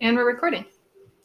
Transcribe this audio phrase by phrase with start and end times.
[0.00, 0.64] And we're recording.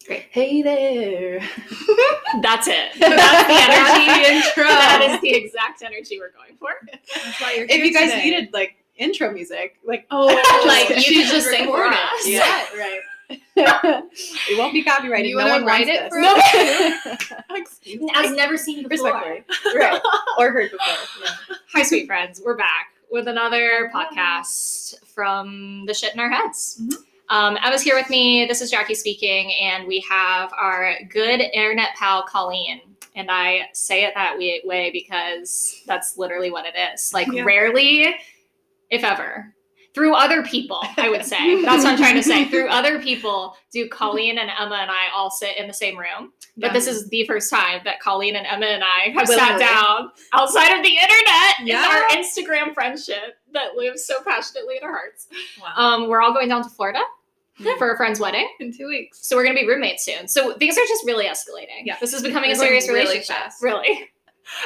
[0.05, 0.25] Great.
[0.31, 1.39] Hey there.
[2.41, 2.91] That's it.
[2.99, 4.63] That's the energy Intro.
[4.65, 6.69] That is the exact energy we're going for.
[7.15, 8.23] That's why you're If you guys today.
[8.29, 10.25] needed like intro music, like Oh,
[10.67, 12.27] like you You should just should sing for record us.
[12.27, 12.99] yeah, right.
[13.57, 15.27] it won't be copyrighted.
[15.29, 16.09] You no wanna one write it this.
[16.09, 16.35] for No.
[18.05, 18.09] Me.
[18.13, 19.11] I've never seen you before.
[19.13, 19.79] Respectfully.
[19.79, 20.01] right.
[20.37, 20.87] Or heard before.
[21.23, 21.29] Yeah.
[21.73, 22.41] Hi, sweet friends.
[22.45, 26.79] We're back with another podcast from the shit in our heads.
[26.81, 26.93] Mhm.
[27.29, 28.45] Um, I was here with me.
[28.45, 32.81] This is Jackie speaking, and we have our good internet pal Colleen.
[33.15, 37.13] And I say it that way, way because that's literally what it is.
[37.13, 37.43] Like Yeah.
[37.43, 38.15] rarely,
[38.91, 39.54] if ever,
[39.95, 41.61] through other people, I would say.
[41.63, 42.45] That's what I'm trying to say.
[42.49, 46.33] Through other people, do Colleen and Emma and I all sit in the same room.
[46.57, 46.73] But Yeah.
[46.73, 50.77] this is the first time that Colleen and Emma and I have sat down outside
[50.77, 55.27] of the internet in our Instagram friendship that lives so passionately in our hearts.
[55.61, 55.73] Wow.
[55.77, 56.99] Um, we're all going down to Florida
[57.77, 58.49] for a friend's wedding.
[58.59, 59.25] in two weeks.
[59.25, 60.27] So we're gonna be roommates soon.
[60.27, 61.83] So things are just really escalating.
[61.85, 61.95] Yeah.
[62.01, 63.35] This is becoming a serious really relationship.
[63.37, 63.63] fast.
[63.63, 64.09] Really.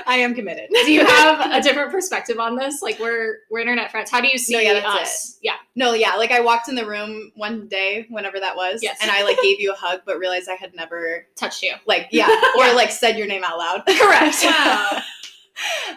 [0.06, 0.70] I am committed.
[0.86, 2.82] Do you have a different perspective on this?
[2.82, 4.10] Like we're we're internet friends.
[4.12, 5.38] How do you see No, yeah, us?
[5.42, 5.56] Yeah.
[5.76, 8.98] No, yeah, like I walked in the room one day, whenever that was, Yes.
[9.02, 11.74] and I like gave you a hug, but realized I had never Touched you.
[11.86, 13.84] like yeah, or like said your name out loud.
[13.86, 14.38] Correct.
[14.44, 15.02] Wow.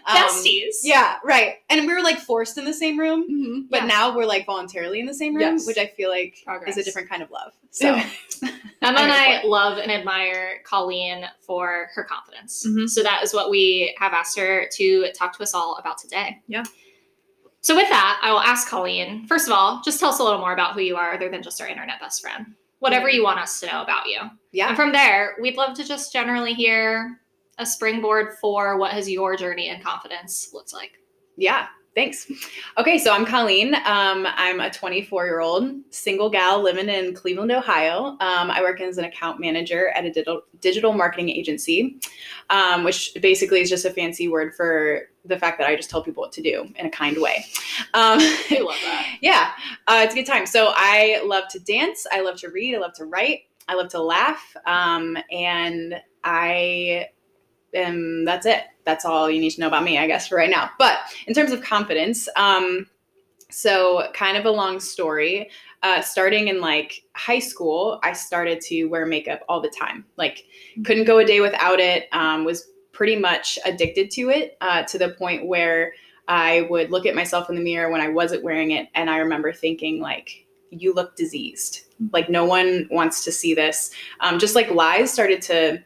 [0.08, 0.78] Um, Besties.
[0.82, 1.58] Yeah, right.
[1.70, 3.70] And we were like forced in the same room, Mhm.
[3.70, 3.86] but Yeah.
[3.86, 5.66] now we're like voluntarily in the same room, Yes.
[5.68, 6.76] which I feel like Progress.
[6.76, 7.52] is a different kind of love.
[7.70, 8.00] So
[8.82, 12.66] Emma and I love and admire Colleen for her confidence.
[12.66, 12.88] Mhm.
[12.88, 16.40] So that is what we have asked her to talk to us all about today.
[16.48, 16.64] Yeah.
[17.60, 20.40] So with that, I will ask Colleen, first of all, just tell us a little
[20.40, 22.54] more about who you are other than just our internet best friend.
[22.80, 24.18] Whatever you want us to know about you.
[24.50, 27.20] yeah, And from there, we'd love to just generally hear
[27.58, 30.98] a springboard for what has your journey in confidence looked like.
[31.36, 32.30] Yeah, thanks.
[32.78, 33.74] Okay, so I'm Colleen.
[33.84, 38.16] Um, I'm a 24 year old single gal living in Cleveland, Ohio.
[38.20, 42.00] Um, I work as an account manager at a digital digital marketing agency,
[42.50, 46.02] um, which basically is just a fancy word for the fact that I just tell
[46.02, 47.44] people what to do in a kind way.
[47.94, 49.18] Um, I love that.
[49.20, 49.50] yeah,
[49.86, 50.46] uh, it's a good time.
[50.46, 52.06] So I love to dance.
[52.10, 52.74] I love to read.
[52.74, 53.42] I love to write.
[53.68, 54.56] I love to laugh.
[54.66, 57.08] Um, and I
[57.74, 58.64] am, that's it.
[58.84, 60.70] That's all you need to know about me, I guess, for right now.
[60.78, 62.86] But in terms of confidence, um,
[63.50, 65.50] so kind of a long story.
[65.82, 70.04] Uh, starting in like high school, I started to wear makeup all the time.
[70.16, 70.44] Like,
[70.84, 72.08] couldn't go a day without it.
[72.12, 75.92] Um, was pretty much addicted to it uh, to the point where
[76.28, 79.18] I would look at myself in the mirror when I wasn't wearing it, and I
[79.18, 81.80] remember thinking like, "You look diseased.
[82.12, 83.90] Like no one wants to see this."
[84.20, 85.82] Um, just like lies started to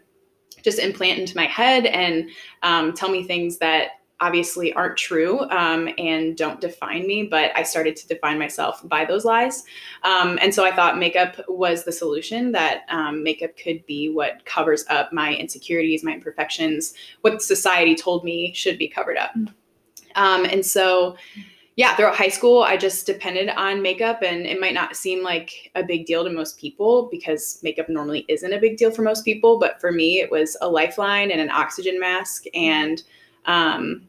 [0.67, 2.29] just implant into my head and
[2.65, 7.23] um, tell me things that obviously aren't true um, and don't define me.
[7.23, 9.63] But I started to define myself by those lies,
[10.03, 12.51] um, and so I thought makeup was the solution.
[12.51, 18.25] That um, makeup could be what covers up my insecurities, my imperfections, what society told
[18.25, 19.35] me should be covered up.
[20.17, 21.17] Um, and so,
[21.77, 25.71] yeah, throughout high school, I just depended on makeup, and it might not seem like
[25.75, 29.27] a big deal to most people because makeup normally isn't a big deal for most
[29.27, 29.59] people.
[29.59, 32.45] But for me, it was a lifeline and an oxygen mask.
[32.55, 33.03] And
[33.45, 34.09] um,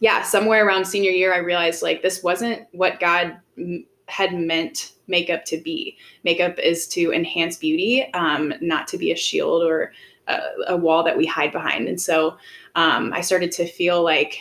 [0.00, 4.94] yeah, somewhere around senior year, I realized like this wasn't what God m- had meant
[5.06, 5.96] makeup to be.
[6.24, 9.92] Makeup is to enhance beauty, um, not to be a shield or
[10.26, 11.86] a, a wall that we hide behind.
[11.86, 12.38] And so
[12.74, 14.38] um, I started to feel like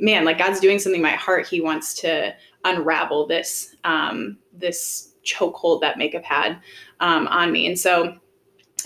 [0.00, 1.46] man, like God's doing something in my heart.
[1.46, 6.58] He wants to unravel this um, this chokehold that makeup had
[7.00, 8.16] um, on me, and so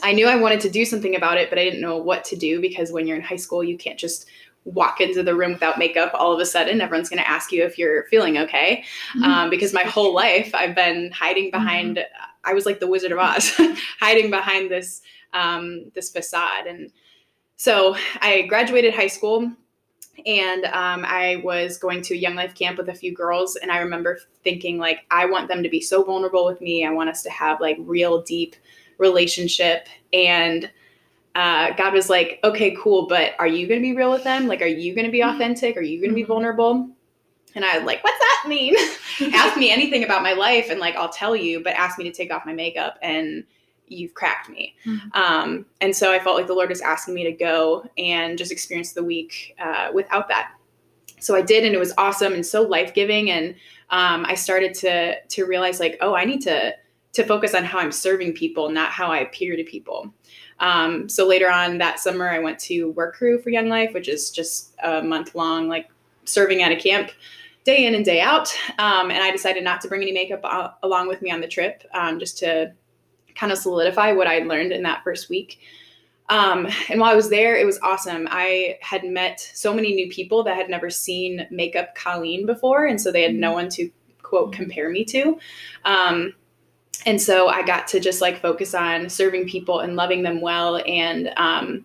[0.03, 2.37] I knew I wanted to do something about it, but I didn't know what to
[2.37, 4.27] do because when you're in high school, you can't just
[4.65, 6.81] walk into the room without makeup all of a sudden.
[6.81, 8.85] Everyone's going to ask you if you're feeling okay.
[9.23, 12.05] Um, because my whole life i've been hiding behind
[12.45, 13.53] i was like the wizard of oz
[14.01, 15.03] hiding behind this
[15.33, 16.67] um, this facade.
[16.67, 16.91] And
[17.57, 19.51] so i graduated high school
[20.25, 23.71] and um, i was going to a young life camp with a few girls and
[23.71, 26.87] i remember thinking like i want them to be so vulnerable with me.
[26.87, 28.57] I want us to have like real deep
[28.99, 29.89] relationship.
[30.13, 30.71] And
[31.35, 34.47] uh, god was like okay cool but are you going to be real with them?
[34.47, 35.77] Like are you going to be authentic?
[35.77, 36.29] Are you going to be Mhm.
[36.29, 36.89] vulnerable?
[37.55, 38.75] And i was like what's that mean?
[39.35, 42.13] Ask me anything about my life and like i'll tell you but ask me to
[42.13, 42.99] take off my makeup.
[43.03, 43.45] And
[43.89, 44.75] you've cracked me.
[44.85, 45.15] Mhm.
[45.17, 48.51] um, and so i felt like the lord was asking me to go and just
[48.53, 50.53] experience the week uh, without that.
[51.21, 53.31] So i did and it was awesome and so life-giving.
[53.31, 53.55] And
[53.91, 56.75] um, i started to to realize like oh i need to
[57.13, 60.13] to focus on how i'm serving people not how i appear to people.
[60.59, 64.09] Um, so later on that summer i went to work crew for young life which
[64.09, 65.89] is just a month long like
[66.25, 67.11] serving at a camp
[67.65, 68.49] day in and day out.
[68.79, 71.49] Um, and i decided not to bring any makeup a- along with me on the
[71.49, 72.73] trip um, just to
[73.37, 75.61] kind of solidify what I'd learned in that first week.
[76.29, 78.27] Um, and while I was there, it was awesome.
[78.31, 83.01] I had met so many new people that had never seen makeup Colleen before, and
[83.01, 83.91] so they had no one to
[84.23, 85.39] quote compare me to.
[85.85, 86.35] Um,
[87.05, 90.83] and so I got to just like focus on serving people and loving them well
[90.87, 91.85] and um,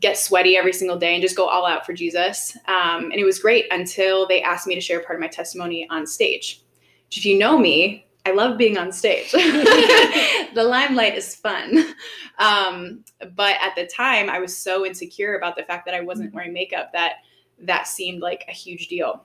[0.00, 2.56] get sweaty every single day and just go all out for Jesus.
[2.66, 5.86] Um, and it was great until they asked me to share part of my testimony
[5.90, 6.62] on stage.
[7.10, 9.30] If you know me, I love being on stage.
[9.32, 11.94] the limelight is fun.
[12.38, 13.04] Um,
[13.36, 16.52] but at the time, I was so insecure about the fact that I wasn't wearing
[16.52, 17.18] makeup that
[17.60, 19.24] that seemed like a huge deal.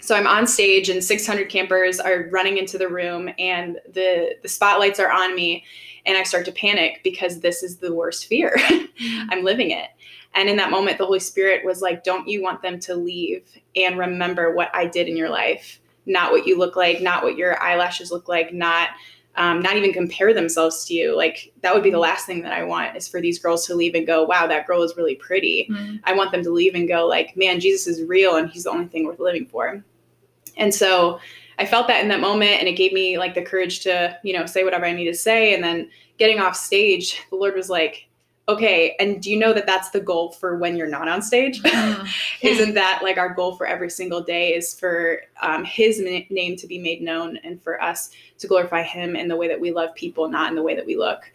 [0.00, 4.48] So I'm on stage, and 600 campers are running into the room, and the the
[4.48, 5.62] spotlights are on me,
[6.06, 8.56] and I start to panic because this is the worst fear.
[9.28, 9.90] I'm living it.
[10.34, 13.44] And in that moment, the Holy Spirit was like, Don't you want them to leave
[13.76, 15.80] and remember what I did in your life?
[16.06, 18.90] Not what you look like, not what your eyelashes look like, not
[19.36, 21.16] um, not even compare themselves to you.
[21.16, 23.74] Like that would be the last thing that I want is for these girls to
[23.74, 25.68] leave and go, wow, that girl is really pretty.
[25.70, 25.96] Mm-hmm.
[26.04, 28.70] I want them to leave and go, like, man, Jesus is real and he's the
[28.70, 29.82] only thing worth living for.
[30.56, 31.20] And so
[31.58, 34.32] I felt that in that moment and it gave me like the courage to, you
[34.32, 35.54] know, say whatever I need to say.
[35.54, 35.88] And then
[36.18, 38.08] getting off stage, the Lord was like,
[38.48, 41.62] okay and do you know that that's the goal for when you're not on stage?
[41.62, 42.06] Mm-hmm.
[42.46, 46.66] isn't that like our goal for every single day is for um, his name to
[46.66, 49.94] be made known and for us to glorify him in the way that we love
[49.94, 51.30] people not in the way that we look.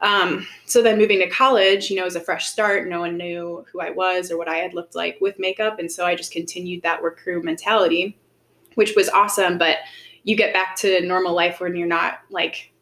[0.00, 2.88] Um, so then moving to college you know was a fresh start.
[2.88, 5.90] No one knew who i was or what i had looked like with makeup and
[5.90, 8.18] so i just continued that work crew mentality
[8.74, 9.78] which was awesome but
[10.24, 12.72] you get back to normal life when you're not like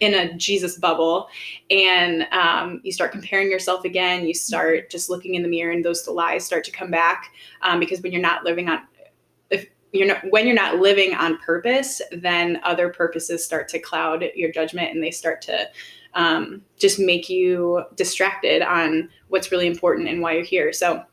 [0.00, 1.28] in a Jesus bubble
[1.70, 4.26] and um, you start comparing yourself again.
[4.26, 7.32] You start just looking in the mirror and those lies start to come back
[7.62, 8.80] um, because when you're not living on,
[9.50, 14.24] if you're not, when you're not living on purpose, then other purposes start to cloud
[14.34, 15.68] your judgment and they start to
[16.14, 20.72] um, just make you distracted on what's really important and why you're here.
[20.72, 21.04] So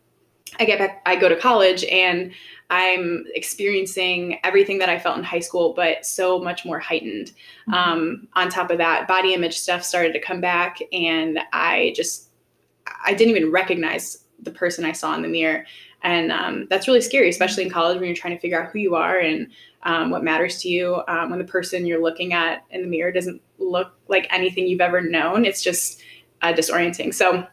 [0.59, 2.31] I get back, I go to college and
[2.69, 7.31] I'm experiencing everything that I felt in high school, but so much more heightened.
[7.69, 7.73] Mm-hmm.
[7.73, 12.29] Um, on top of that, body image stuff started to come back, and I just,
[13.05, 15.65] I didn't even recognize the person I saw in the mirror.
[16.03, 18.79] And um, that's really scary, especially in college when you're trying to figure out who
[18.79, 19.47] you are and
[19.83, 21.01] um, what matters to you.
[21.07, 24.81] Um, when the person you're looking at in the mirror doesn't look like anything you've
[24.81, 26.03] ever known, it's just
[26.41, 27.13] uh, disorienting.
[27.13, 27.47] So,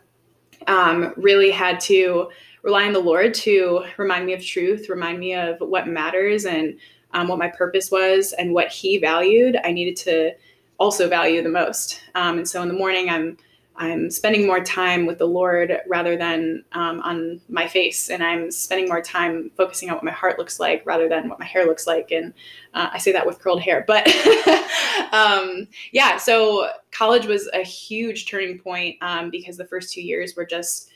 [0.67, 2.31] um, really had to
[2.63, 6.79] rely on the Lord to remind me of truth, remind me of what matters and
[7.13, 9.57] um, what my purpose was and what He valued.
[9.65, 10.33] I needed to
[10.79, 12.01] also value the most.
[12.15, 13.37] Um, and so in the morning, I'm
[13.75, 18.51] I'm spending more time with the Lord rather than um, on my face, and I'm
[18.51, 21.65] spending more time focusing on what my heart looks like rather than what my hair
[21.65, 22.11] looks like.
[22.11, 22.35] And
[22.75, 24.07] uh, I say that with curled hair, but
[25.13, 26.19] um, yeah.
[26.19, 30.92] So college was a huge turning point um, because the first two years were just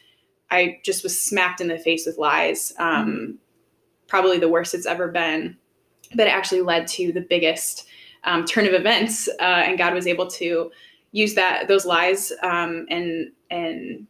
[0.51, 2.73] I just was smacked in the face with lies.
[2.79, 3.33] Um, mm-hmm.
[4.07, 5.57] Probably the worst it's ever been,
[6.15, 7.87] but it actually led to the biggest
[8.25, 10.71] um, turn of events, uh, and God was able to
[11.13, 14.07] use that those lies um, and and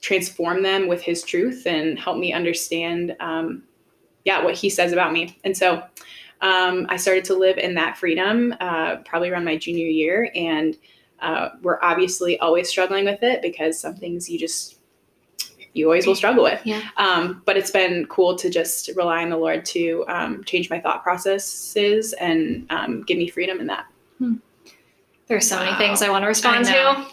[0.00, 3.62] transform them with His truth and help me understand, um,
[4.24, 5.38] yeah, what He says about me.
[5.44, 5.82] And so
[6.40, 10.76] um, I started to live in that freedom uh, probably around my junior year, and
[11.20, 14.75] uh, we're obviously always struggling with it because some things you just
[15.76, 16.60] you always will struggle with.
[16.64, 16.82] Yeah.
[16.96, 20.80] Um, but it's been cool to just rely on the Lord to um, change my
[20.80, 23.86] thought processes and um, give me freedom in that.
[24.18, 24.36] Hmm.
[25.26, 25.64] There's so wow.
[25.64, 27.06] many things I want to respond to.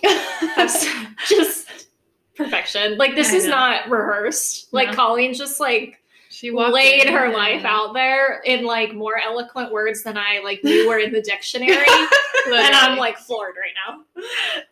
[1.28, 1.88] Just
[2.36, 2.98] perfection.
[2.98, 4.72] Like this is not rehearsed.
[4.72, 4.96] Like no.
[4.96, 7.14] Colleen just like she laid in.
[7.14, 11.12] her life out there in like more eloquent words than I like knew were in
[11.12, 11.76] the dictionary.
[12.48, 13.74] and I'm like floored right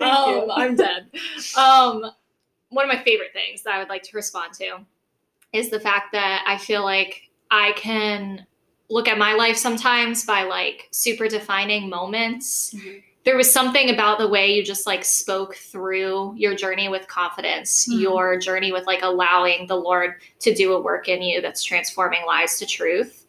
[0.02, 0.08] now.
[0.08, 1.08] um, I'm dead.
[1.58, 2.12] Um,
[2.72, 4.80] one of my favorite things that I would like to respond to
[5.54, 8.46] is the fact that I feel like I can
[8.90, 12.74] look at my life sometimes by like super defining moments.
[12.74, 13.00] Mm-hmm.
[13.24, 17.88] There was something about the way you just like spoke through your journey with confidence,
[17.88, 18.00] mm-hmm.
[18.00, 22.22] your journey with like allowing the Lord to do a work in you that's transforming
[22.26, 23.28] lies to truth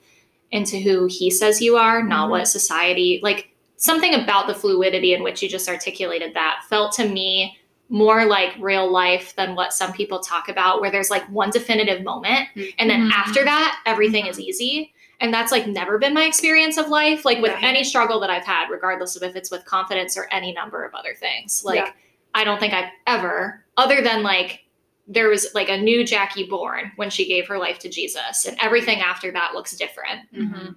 [0.51, 2.31] into who He says you are, not mm-hmm.
[2.31, 3.49] what society like.
[3.77, 7.59] Something about the fluidity in which you just articulated that felt to me
[7.89, 12.03] more like real life than what some people talk about, where there's like one definitive
[12.03, 12.49] moment.
[12.55, 12.71] Mm-hmm.
[12.79, 13.13] And then mm-hmm.
[13.13, 14.31] after that, everything mm-hmm.
[14.31, 14.93] is easy.
[15.21, 17.25] And that's like never been my experience of life.
[17.25, 20.53] Like with any struggle that I've had, regardless of if it's with confidence or any
[20.53, 21.63] number of other things.
[21.65, 21.93] Like, yeah.
[22.35, 24.61] I don't think I've ever, other than like,
[25.09, 28.57] there was like a new Jackie born when she gave her life to Jesus, and
[28.61, 30.21] everything after that looks different.
[30.33, 30.73] Mm-hmm.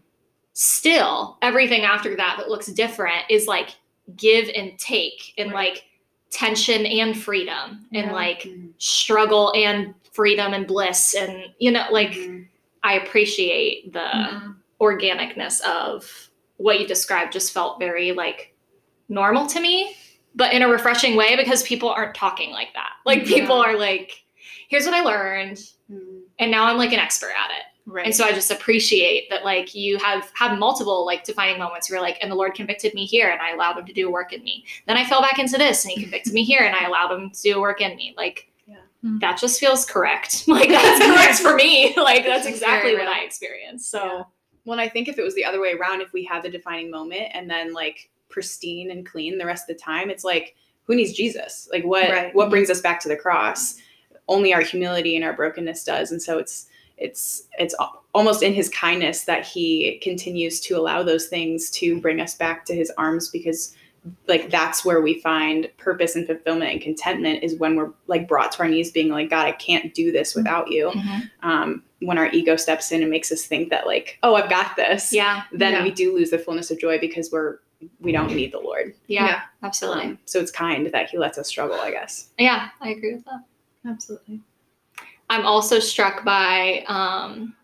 [0.53, 3.75] Still, everything after that that looks different is like
[4.15, 5.69] give and take and right.
[5.69, 5.83] like
[6.35, 8.67] tension and freedom and like mm-hmm.
[8.77, 12.41] struggle and freedom and bliss and you know like mm-hmm.
[12.83, 14.51] i appreciate the mm-hmm.
[14.81, 18.53] organicness of what you described just felt very like
[19.07, 19.95] normal to me
[20.35, 23.37] but in a refreshing way because people aren't talking like that like yeah.
[23.37, 24.21] people are like
[24.67, 25.55] here's what i learned
[25.89, 26.17] mm-hmm.
[26.39, 28.05] and now i'm like an expert at it Right.
[28.05, 32.01] And so I just appreciate that like you have had multiple like defining moments where
[32.01, 34.33] like and the Lord convicted me here and I allowed him to do a work
[34.33, 34.65] in me.
[34.87, 37.29] Then I fell back into this and he convicted me here and I allowed him
[37.29, 38.15] to do a work in me.
[38.17, 38.77] Like yeah.
[39.01, 39.19] Hmm.
[39.19, 40.45] that just feels correct.
[40.47, 41.93] Like that's correct for me.
[41.97, 43.91] Like that's exactly what I experienced.
[43.91, 44.23] So yeah.
[44.65, 46.89] well, I think if it was the other way around, if we had the defining
[46.89, 50.95] moment and then like pristine and clean the rest of the time, it's like who
[50.95, 51.69] needs Jesus?
[51.71, 52.33] Like what right.
[52.33, 53.75] what brings us back to the cross?
[54.27, 56.11] Only our humility and our brokenness does.
[56.11, 56.65] And so it's
[56.97, 57.75] it's it's
[58.13, 62.65] almost in his kindness that he continues to allow those things to bring us back
[62.65, 63.75] to his arms because
[64.27, 68.51] like that's where we find purpose and fulfillment and contentment is when we're like brought
[68.51, 70.39] to our knees being like god i can't do this mm-hmm.
[70.39, 71.49] without you mm-hmm.
[71.49, 74.75] um, when our ego steps in and makes us think that like oh i've got
[74.75, 75.83] this yeah then yeah.
[75.83, 77.59] we do lose the fullness of joy because we're
[77.99, 79.41] we don't need the lord yeah, yeah.
[79.63, 83.15] absolutely um, so it's kind that he lets us struggle i guess yeah i agree
[83.15, 83.41] with that
[83.87, 84.39] absolutely
[85.29, 87.55] I'm also struck by um,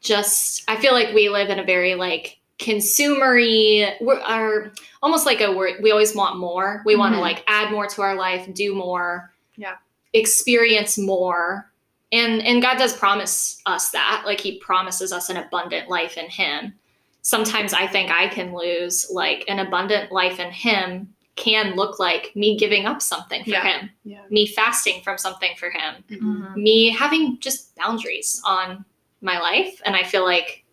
[0.00, 4.72] just I feel like we live in a very like consumery we're are
[5.02, 6.82] almost like a word we always want more.
[6.84, 7.00] We mm-hmm.
[7.00, 9.76] want to like add more to our life, do more, yeah,
[10.12, 11.70] experience more.
[12.10, 14.24] And and God does promise us that.
[14.26, 16.74] Like he promises us an abundant life in him.
[17.22, 22.32] Sometimes I think I can lose like an abundant life in him can look like
[22.34, 23.80] me giving up something for yeah.
[23.80, 24.20] him, yeah.
[24.30, 26.62] me fasting from something for him, mm-hmm.
[26.62, 28.84] me having just boundaries on
[29.22, 29.80] my life.
[29.84, 30.64] And I feel like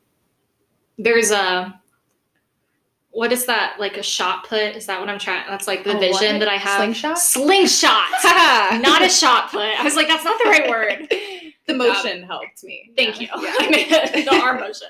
[0.97, 1.79] there's a
[3.11, 5.97] what is that like a shot put is that what i'm trying that's like the
[5.97, 6.39] vision what?
[6.39, 8.11] that i have slingshot slingshot
[8.81, 11.07] not a shot put i was like that's not the right word
[11.67, 13.35] the motion um, helped me thank yeah.
[13.35, 14.23] you yeah.
[14.29, 14.89] the arm motion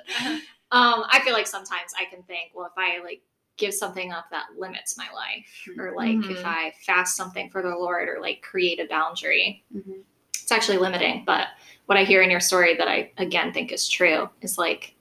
[0.71, 3.21] um i feel like sometimes i can think well if i like
[3.59, 6.31] give something up that limits my life or like mm-hmm.
[6.31, 9.99] if i fast something for the lord or like create a boundary mm-hmm.
[10.33, 11.49] it's actually limiting but
[11.85, 14.95] what i hear in your story that i again think is true is like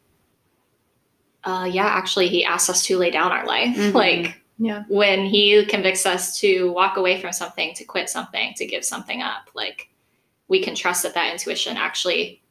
[1.44, 3.96] uh yeah actually he asks us to lay down our life mm-hmm.
[3.96, 8.66] like yeah when he convicts us to walk away from something to quit something to
[8.66, 9.88] give something up like
[10.48, 12.42] we can trust that that intuition actually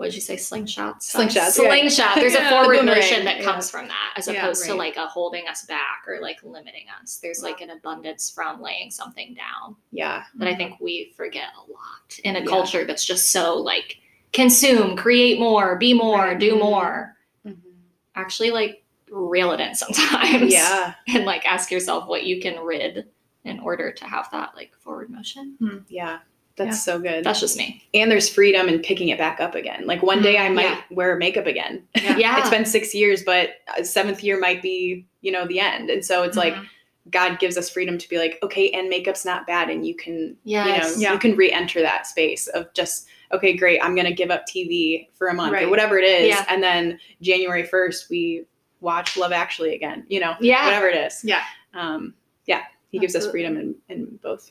[0.00, 0.36] what did you say?
[0.36, 1.02] Slingshots?
[1.02, 2.14] Slingshot slingshot.
[2.14, 4.70] There's a forward motion that comes from that as opposed right.
[4.70, 7.18] to like a holding us back or like limiting us.
[7.22, 10.24] There's like an abundance from laying something down yeah.
[10.36, 13.98] that i think we forget a lot in a culture that's just so like
[14.32, 16.38] consume create more be more right.
[16.38, 17.14] do more.
[17.46, 17.68] Mm-hmm.
[18.14, 20.94] actually like reel it in sometimes yeah.
[21.08, 23.06] and like ask yourself what you can rid
[23.44, 25.56] in order to have that like forward motion.
[25.58, 25.78] Hmm.
[25.88, 26.20] yeah
[26.60, 26.92] that's yeah.
[26.92, 27.24] so good.
[27.24, 27.82] That's just me.
[27.94, 29.86] And there's freedom in picking it back up again.
[29.86, 30.56] Like one day I mm-hmm.
[30.56, 30.82] might yeah.
[30.90, 31.82] wear makeup again.
[31.96, 32.16] Yeah.
[32.18, 32.38] yeah.
[32.38, 35.88] it's been six years, but seventh year might be, you know, the end.
[35.88, 36.58] And so it's mm-hmm.
[36.58, 36.68] like
[37.08, 39.70] God gives us freedom to be like, okay, and makeup's not bad.
[39.70, 40.98] And you can, yes.
[40.98, 43.82] you know, you can re-enter that space of just, okay, great.
[43.82, 45.64] I'm going to give up TV for a month right.
[45.64, 46.28] or whatever it is.
[46.28, 46.44] Yeah.
[46.50, 48.44] And then January 1st, we
[48.80, 50.66] watch Love Actually again, you know, yeah.
[50.66, 51.24] whatever it is.
[51.24, 51.42] Yeah.
[51.72, 52.12] Um,
[52.44, 52.64] yeah.
[52.90, 54.50] He gives us freedom in, in both.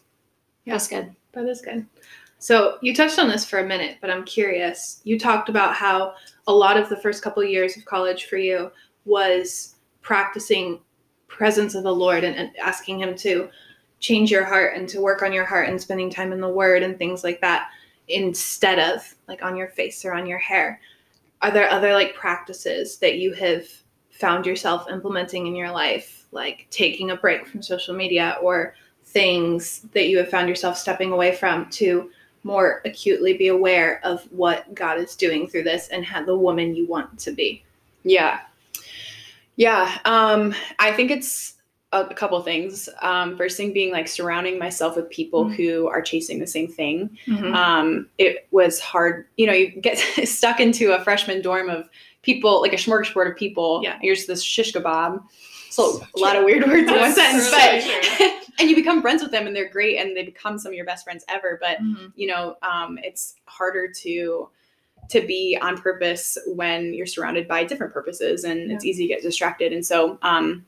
[0.66, 0.74] Yeah.
[0.74, 1.16] That's good.
[1.34, 1.86] That is good.
[2.40, 5.02] So you touched on this for a minute, but I'm curious.
[5.04, 6.16] You talked about how
[6.48, 8.72] a lot of the first couple of years of college for you
[9.06, 10.80] was practicing
[11.28, 13.50] presence of the Lord and, and, asking Him to
[14.00, 16.82] change your heart and to work on your heart and spending time in the Word
[16.82, 17.70] and things like that
[18.08, 20.80] instead of like on your face or on your hair.
[21.42, 23.66] Are there other like practices that you have
[24.12, 28.74] found yourself implementing in your life, like taking a break from social media or
[29.10, 32.12] things that you have found yourself stepping away from to
[32.44, 36.76] more acutely be aware of what God is doing through this and how the woman
[36.76, 37.64] you want to be.
[38.04, 38.40] Yeah.
[39.56, 39.98] Yeah.
[40.06, 41.56] Um, I think it's
[41.92, 42.88] a, a couple things.
[43.02, 45.54] Um, first thing being like surrounding myself with people mm-hmm.
[45.54, 47.18] who are chasing the same thing.
[47.28, 47.54] Mm-hmm.
[47.54, 49.26] Um, it was hard.
[49.38, 49.98] You know, you get
[50.28, 51.90] stuck into a freshman dorm of
[52.22, 53.82] people, like a smorgasbord of people.
[53.84, 53.98] Yeah.
[54.02, 55.22] You're just this shish kebab.
[55.70, 59.32] So a lot of weird words in one sentence, but and you become friends with
[59.32, 61.58] them and they're great and they become some of your best friends ever.
[61.62, 62.08] But mm-hmm.
[62.16, 64.50] you know, um, it's harder to
[65.10, 68.76] to be on purpose when you're surrounded by different purposes and yeah.
[68.76, 69.74] it's easy to get distracted.
[69.74, 70.66] And so, um,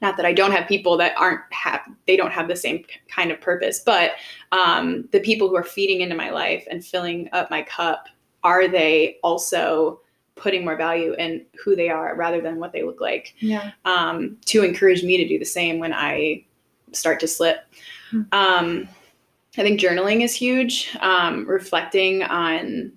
[0.00, 3.30] not that I don't have people that aren't have they don't have the same kind
[3.30, 4.12] of purpose, but
[4.52, 8.08] um, the people who are feeding into my life and filling up my cup,
[8.42, 10.00] are they also
[10.36, 13.34] putting more value in who they are rather than what they look like.
[13.38, 13.70] Yeah.
[13.84, 16.44] Um, to encourage me to do the same when I
[16.92, 17.64] start to slip.
[18.10, 18.22] Hmm.
[18.32, 18.88] Um,
[19.56, 20.96] I think journaling is huge.
[21.00, 22.92] Um, reflecting on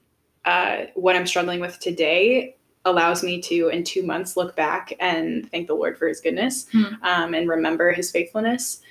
[0.46, 5.50] uh, what I'm struggling with today allows me to, in two months, look back and
[5.52, 6.86] thank the Lord for His goodness Hmm.
[7.04, 8.82] um, and remember His faithfulness.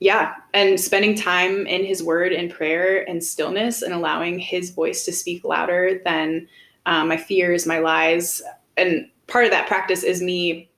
[0.00, 4.70] Um, yeah, and spending time in His Word and prayer and stillness and allowing His
[4.70, 6.48] voice to speak louder than
[6.86, 8.42] um, my fears, my lies.
[8.76, 10.70] And part of that practice is me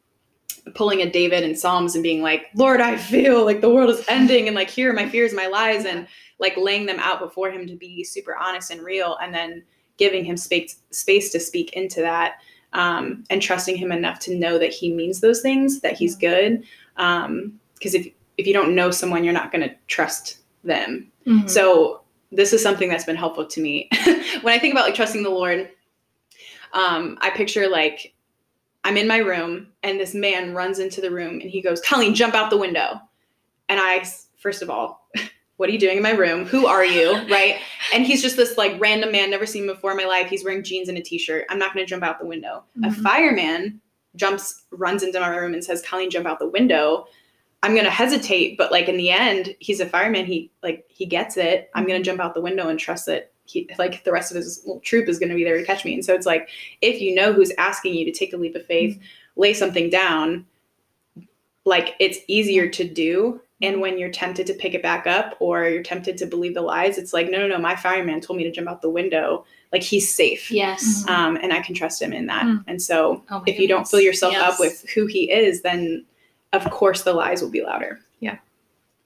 [0.74, 4.04] pulling a David and Psalms and being like, Lord, I feel like the world is
[4.08, 6.06] ending, and like, here are my fears, my lies, and
[6.38, 9.62] like laying them out before Him to be super honest and real, and then
[9.98, 14.58] giving Him space space to speak into that, um, and trusting Him enough to know
[14.58, 16.64] that He means those things, that He's good.
[16.96, 18.08] Because if
[18.38, 21.10] if you don't know someone, you're not going to trust them.
[21.26, 21.48] Mhm.
[21.48, 23.88] So this is something that's been helpful to me.
[24.42, 25.68] when I think about like trusting the Lord,
[26.72, 28.14] um, I picture like
[28.84, 32.14] I'm in my room and this man runs into the room and he goes, Colleen,
[32.14, 33.00] jump out the window.
[33.68, 34.04] And I,
[34.38, 35.08] first of all,
[35.56, 36.46] what are you doing in my room?
[36.46, 37.12] Who are you?
[37.30, 37.56] Right.
[37.94, 40.28] And he's just this like random man, never seen before in my life.
[40.28, 41.44] He's wearing jeans and a t shirt.
[41.50, 42.64] I'm not going to jump out the window.
[42.82, 43.02] A Mhm.
[43.02, 43.80] fireman
[44.16, 47.06] jumps, runs into my room and says, Colleen, jump out the window.
[47.62, 50.26] I'm gonna hesitate, but like in the end, he's a fireman.
[50.26, 51.70] He like he gets it.
[51.74, 54.66] I'm gonna jump out the window and trust that he like the rest of his
[54.82, 55.94] troop is gonna be there to catch me.
[55.94, 56.48] And so it's like
[56.80, 58.98] if you know who's asking you to take a leap of faith,
[59.36, 60.44] lay something down,
[61.64, 63.40] like it's easier to do.
[63.60, 66.62] And when you're tempted to pick it back up or you're tempted to believe the
[66.62, 69.44] lies, it's like, no, no, no, my fireman told me to jump out the window.
[69.72, 70.50] Like he's safe.
[70.50, 71.04] Yes.
[71.06, 71.10] Mhm.
[71.10, 72.42] Um, and I can trust him in that.
[72.44, 72.64] Mm.
[72.66, 74.54] And so Oh if you don't fill yourself Yes.
[74.54, 76.04] up with who he is, then
[76.52, 78.00] of course the lies will be louder.
[78.20, 78.38] Yeah.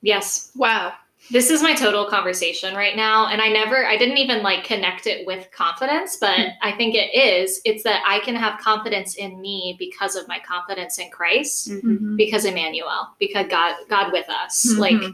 [0.02, 0.50] Yes.
[0.56, 0.94] Wow.
[1.30, 3.26] This is my total conversation right now.
[3.28, 6.48] And I never, I didn't even like connect it with confidence, but Hmm.
[6.62, 7.60] I think it is.
[7.64, 12.16] It's that I can have confidence in me because of my confidence in Christ, Mhm.
[12.16, 14.66] because Emmanuel, because God, God with us.
[14.66, 14.78] Mhm.
[14.78, 15.12] Like,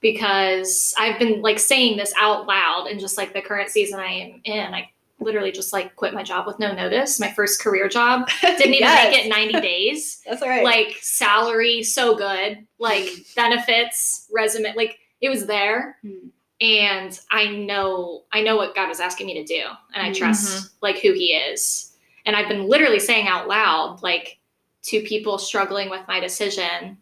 [0.00, 4.12] because I've been like saying this out loud and just like the current season I
[4.12, 7.18] am in, I literally just like quit my job with no notice.
[7.18, 9.10] My first career job didn't even Yes.
[9.12, 10.22] make it 90 days.
[10.26, 10.62] That's all right.
[10.64, 16.28] like salary so good like benefits resume like it was there Hmm.
[16.60, 19.62] and i know i know what god was asking me to do
[19.94, 24.38] and i trust like who he is and i've been literally saying out loud like
[24.82, 26.96] to people struggling with my decision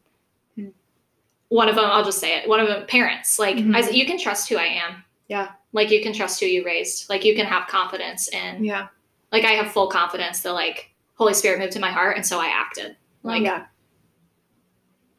[0.56, 0.68] Hmm.
[1.48, 3.76] one of them i'll just say it one of them parents like Mhm.
[3.76, 5.50] I you can trust who i am Yeah.
[5.76, 8.88] Like you can trust who you raised like you can have confidence in Yeah.
[9.32, 12.40] like i have full confidence that like holy spirit moved in my heart and so
[12.40, 13.66] i acted like yeah.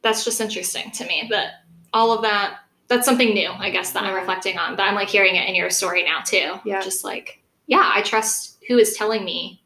[0.01, 4.03] that's just interesting to me that all of that that's something new i guess that
[4.03, 6.81] i'm reflecting on but i'm like hearing it in your story now too Yeah.
[6.81, 9.63] just like yeah i trust who is telling me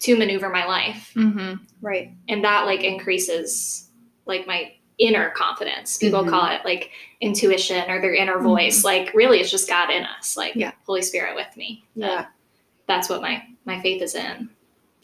[0.00, 1.62] to maneuver my life Mm-hmm.
[1.82, 2.12] Right.
[2.28, 3.88] and that like increases
[4.26, 6.28] like my inner confidence people Mhm.
[6.30, 6.90] call it like
[7.22, 10.72] intuition or their inner voice like really it's just god in us like Yeah.
[10.86, 12.06] holy spirit with me Yeah.
[12.08, 12.30] That-
[12.86, 14.50] that's what my my faith is in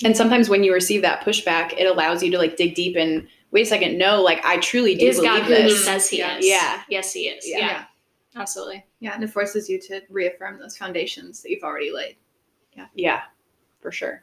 [0.05, 3.27] And sometimes when you receive that pushback, it allows you to like dig deep and
[3.51, 6.19] wait a second, no, like I truly do is god believe who he says he
[6.19, 6.37] Yeah.
[6.37, 6.83] is Yeah.
[6.91, 7.59] yes he is Yeah.
[7.59, 7.85] yeah, Yeah.
[8.43, 9.15] absolutely Yeah.
[9.15, 12.17] And it forces you to reaffirm those foundations that you've already laid.
[12.77, 12.87] Yeah.
[12.95, 13.23] Yeah,
[13.81, 14.23] for sure.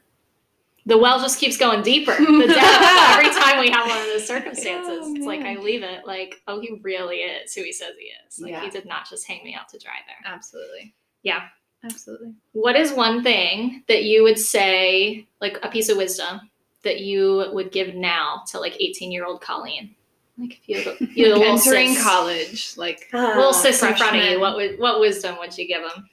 [0.86, 2.12] The well just keeps going deeper.
[2.18, 5.60] The depth every time we have one of those circumstances, Oh, it's like I oh,
[5.60, 8.40] leave it like, oh, he really is who he says he is.
[8.40, 8.64] Like Yeah.
[8.64, 10.32] he did not just hang me out to dry there.
[10.32, 10.94] Absolutely.
[11.22, 11.42] Yeah.
[11.84, 12.32] Absolutely.
[12.52, 16.40] What is one thing that you would say, like a piece of wisdom
[16.82, 19.94] that you would give now to like 18 year old Colleen?
[20.38, 23.82] Like if you had, you had a little Entering sis, college, like little uh, sis
[23.82, 26.08] in front of you, what would what wisdom would you give them?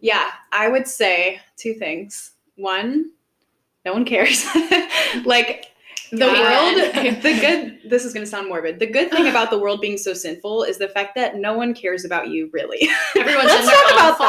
[0.00, 2.32] Yeah, I would say two things.
[2.56, 3.10] One,
[3.84, 4.44] no one cares.
[5.24, 5.66] like
[6.12, 6.94] the Amen.
[6.94, 8.78] world, the good, this is going to sound morbid.
[8.78, 11.72] The good thing about the world being so sinful is the fact that no one
[11.74, 12.88] cares about you, really.
[13.16, 14.28] Everyone's Let's talk about fault.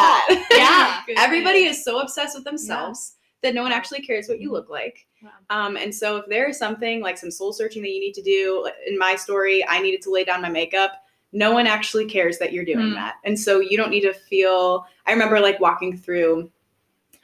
[0.49, 1.03] that.
[1.07, 1.15] Yeah.
[1.17, 5.07] Everybody is so obsessed with themselves that no one actually cares what you look like.
[5.23, 5.31] Wow.
[5.49, 8.21] Um, and so if there is something like some soul searching that you need to
[8.21, 10.91] do, in my story, I needed to lay down my makeup.
[11.33, 12.93] No one actually cares that you're doing Hmm.
[12.95, 13.15] that.
[13.23, 16.51] And so you don't need to feel, I remember like walking through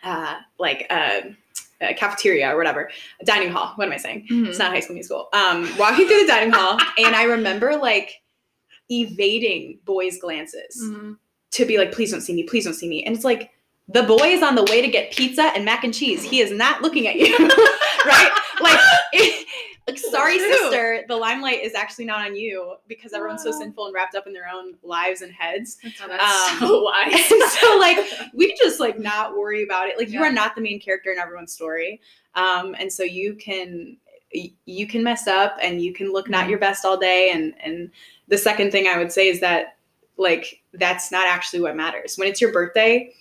[0.04, 1.36] uh, like a,
[1.82, 2.90] a cafeteria or whatever,
[3.22, 3.74] a dining hall.
[3.76, 4.28] What am I saying?
[4.32, 4.48] Mhm.
[4.48, 5.30] It's not high school musical.
[5.34, 8.22] Um, walking through the dining hall, and I remember like
[8.90, 11.18] evading boys' glances Mhm.
[11.52, 13.04] to be like, please don't see me, please don't see me.
[13.04, 13.52] And it's like,
[13.90, 16.24] the boy is on the way to get pizza and mac and cheese.
[16.24, 17.38] He is not looking at you,
[18.06, 18.32] right?
[18.60, 18.80] Like,
[19.14, 19.48] it,
[19.88, 23.94] like sorry sister the limelight is actually not on you because everyone's so sinful and
[23.94, 25.78] wrapped up in their own lives and heads.
[25.82, 27.14] That's, um, so wise.
[27.60, 27.98] So like
[28.34, 29.98] we just like not worry about it.
[29.98, 30.20] Like yeah.
[30.20, 32.02] you are not the main character in everyone's story.
[32.36, 33.98] Um and so you can
[34.32, 36.50] you can mess up and you can look not mm-hmm.
[36.52, 37.32] your best all day.
[37.34, 37.90] And and
[38.28, 39.78] the second thing i would say is that
[40.18, 42.18] like that's not actually what matters.
[42.18, 43.14] When it's your birthday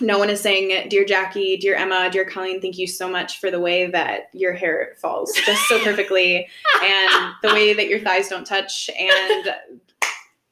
[0.00, 3.50] no one is saying, Dear Jackie, Dear Emma, Dear Colleen, thank you so much for
[3.50, 6.48] the way that your hair falls just so perfectly
[6.82, 9.54] and the way that your thighs don't touch and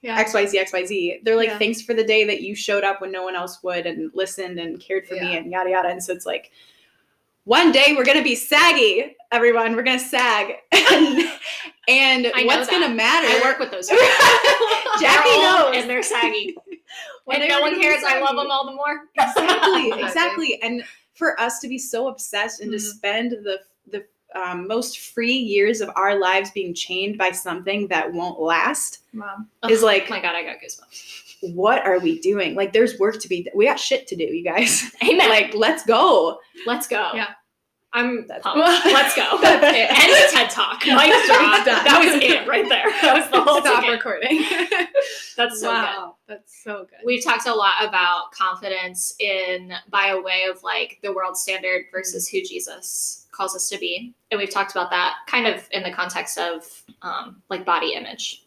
[0.02, 0.22] yeah.
[0.22, 1.24] XYZ, XYZ.
[1.24, 1.58] They're like, yeah.
[1.58, 4.58] thanks for the day that you showed up when no one else would and listened
[4.58, 5.24] and cared for yeah.
[5.24, 5.88] me and yada yada.
[5.88, 6.52] And so it's like,
[7.44, 9.76] one day we're gonna be saggy, everyone.
[9.76, 10.54] We're gonna sag.
[10.72, 13.28] and, and what's gonna matter?
[13.28, 13.88] I work with those.
[15.00, 15.76] Jackie knows.
[15.76, 16.56] And they're saggy.
[17.32, 19.04] And no one cares, I love them all the more.
[19.18, 20.62] Exactly, exactly.
[20.62, 20.82] And
[21.14, 22.78] for us to be so obsessed and mm-hmm.
[22.78, 27.88] to spend the the um, most free years of our lives being chained by something
[27.88, 29.48] that won't last Mom.
[29.68, 31.54] is like, oh my god, I got goosebumps.
[31.54, 32.54] What are we doing?
[32.54, 33.48] Like, there's work to be.
[33.54, 34.90] We got shit to do, you guys.
[35.02, 35.28] Amen.
[35.28, 36.38] like, let's go.
[36.66, 37.12] Let's go.
[37.14, 37.28] Yeah.
[37.92, 38.58] I'm That's pumped.
[38.86, 39.38] Let's go.
[39.42, 39.90] That's it.
[39.90, 40.84] End the TED Talk.
[40.84, 40.86] Mic
[41.26, 41.64] drop.
[41.64, 42.90] That was it right there.
[43.02, 43.94] That was the whole Stop ticket.
[43.94, 44.44] recording.
[45.36, 46.16] That's so wow.
[46.26, 46.36] good.
[46.36, 46.98] That's so good.
[47.04, 51.86] We've talked a lot about confidence in by a way of like the world standard
[51.90, 54.14] versus who Jesus calls us to be.
[54.30, 58.46] And we've talked about that kind of in the context of um, like body image.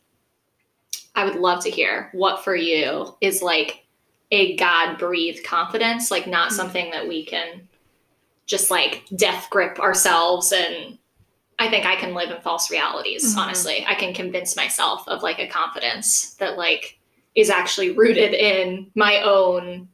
[1.16, 3.86] I would love to hear what for you is like
[4.32, 6.56] a God breathed confidence, like not mm-hmm.
[6.56, 7.68] something that we can
[8.50, 10.98] just like death grip ourselves and
[11.60, 13.40] I think I can live in false realities, mm-hmm.
[13.40, 13.86] honestly.
[13.86, 16.98] I can convince myself of like a confidence that like
[17.36, 19.88] is actually rooted in my own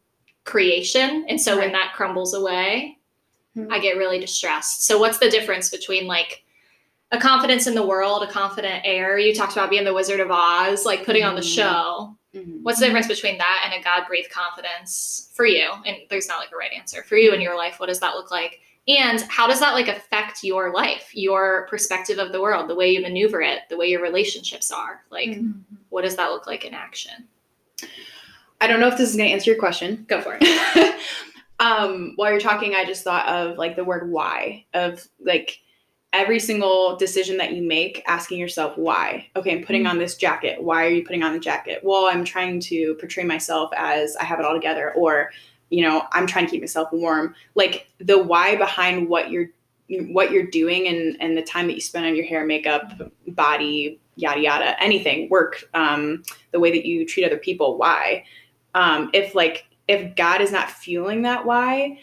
[0.45, 1.25] creation.
[1.27, 1.65] And so right.
[1.65, 2.97] when that crumbles away,
[3.57, 3.73] mm-hmm.
[3.73, 4.85] I get really distressed.
[4.85, 6.43] So what's the difference between like
[7.11, 9.17] a confidence in the world, a confident air?
[9.17, 11.29] You talked about being the Wizard of Oz, like putting mm-hmm.
[11.29, 11.61] on the mm-hmm.
[11.61, 12.15] show.
[12.35, 12.63] Mm-hmm.
[12.63, 15.71] What's the difference between that and a God breathed confidence for you?
[15.85, 17.79] And there's not like a right answer for you in your life.
[17.79, 18.59] What does that look like?
[18.87, 22.91] And how does that like affect your life, your perspective of the world, the way
[22.91, 25.03] you maneuver it, the way your relationships are?
[25.09, 25.59] Like, mm-hmm.
[25.89, 27.27] what does that look like in action?
[28.61, 30.05] I don't know if this is going to answer your question.
[30.07, 30.99] Go for it.
[31.59, 35.59] um, while you're talking, I just thought of like the word why, of like,
[36.15, 39.27] every single decision that you make asking yourself why.
[39.35, 39.91] Okay i'm putting mm-hmm.
[39.91, 40.61] on this jacket.
[40.63, 41.79] Why are you putting on the jacket?
[41.83, 45.31] Well i'm trying to portray myself as i have it all together or
[45.69, 47.35] you know i'm trying to keep myself warm.
[47.55, 49.47] Like the why behind what you're
[49.89, 53.99] what you're doing and and the time that you spend on your hair makeup body
[54.15, 58.23] yada yada anything work um the way that you treat other people why?
[58.73, 61.99] Um if like if god is not fueling that why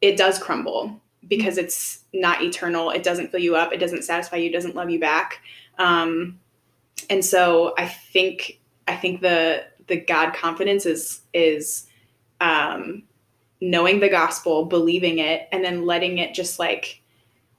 [0.00, 2.90] it does crumble because it's not eternal.
[2.90, 3.72] It doesn't fill you up.
[3.72, 4.52] It doesn't satisfy you.
[4.52, 5.40] Doesn't love you back.
[5.78, 6.38] Um,
[7.10, 11.86] and so I think I think the the God confidence is is
[12.40, 13.04] um,
[13.60, 17.02] knowing the gospel, believing it, and then letting it just like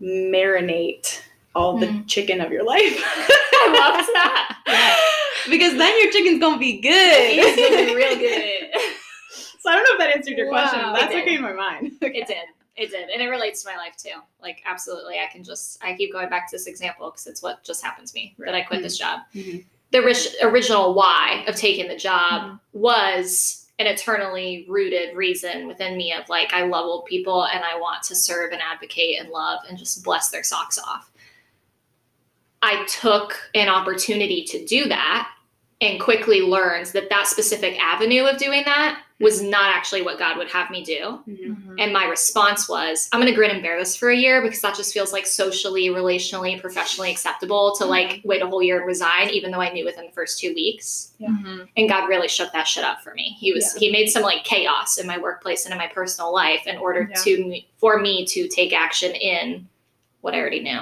[0.01, 1.21] marinate
[1.55, 2.07] all the mm.
[2.07, 2.81] chicken of your life.
[3.03, 4.57] I love that.
[4.67, 5.49] Yeah.
[5.49, 6.91] Because then your chicken's gonna be good.
[6.91, 8.69] It's gonna be real good.
[9.59, 10.93] so I don't know if that answered your wow, question.
[10.93, 11.93] That's okay in my mind.
[12.01, 12.19] Okay.
[12.19, 12.45] It did.
[12.77, 13.09] It did.
[13.09, 14.19] And it relates to my life too.
[14.41, 15.19] Like, absolutely.
[15.19, 18.07] I can just, I keep going back to this example because it's what just happened
[18.07, 18.47] to me right.
[18.47, 18.83] that I quit mm-hmm.
[18.83, 19.21] this job.
[19.33, 19.59] Mm-hmm.
[19.91, 22.55] The original why of taking the job mm-hmm.
[22.73, 27.77] was an eternally rooted reason within me of like, I love old people and I
[27.77, 31.11] want to serve and advocate and love and just bless their socks off.
[32.61, 35.29] I took an opportunity to do that
[35.81, 40.37] and quickly learned that that specific avenue of doing that was not actually what God
[40.37, 41.19] would have me do.
[41.27, 41.75] Mm-hmm.
[41.79, 44.59] And my response was, I'm going to grin and bear this for a year because
[44.61, 48.27] that just feels like socially, relationally, professionally acceptable to like mm-hmm.
[48.27, 51.13] wait a whole year and resign, even though I knew within the first two weeks.
[51.17, 51.29] Yeah.
[51.29, 51.63] Mm-hmm.
[51.77, 53.37] And God really shook that shit up for me.
[53.39, 53.79] He was, yeah.
[53.79, 57.09] he made some like chaos in my workplace and in my personal life in order
[57.09, 57.21] yeah.
[57.21, 59.67] to, for me to take action in
[60.21, 60.81] what I already knew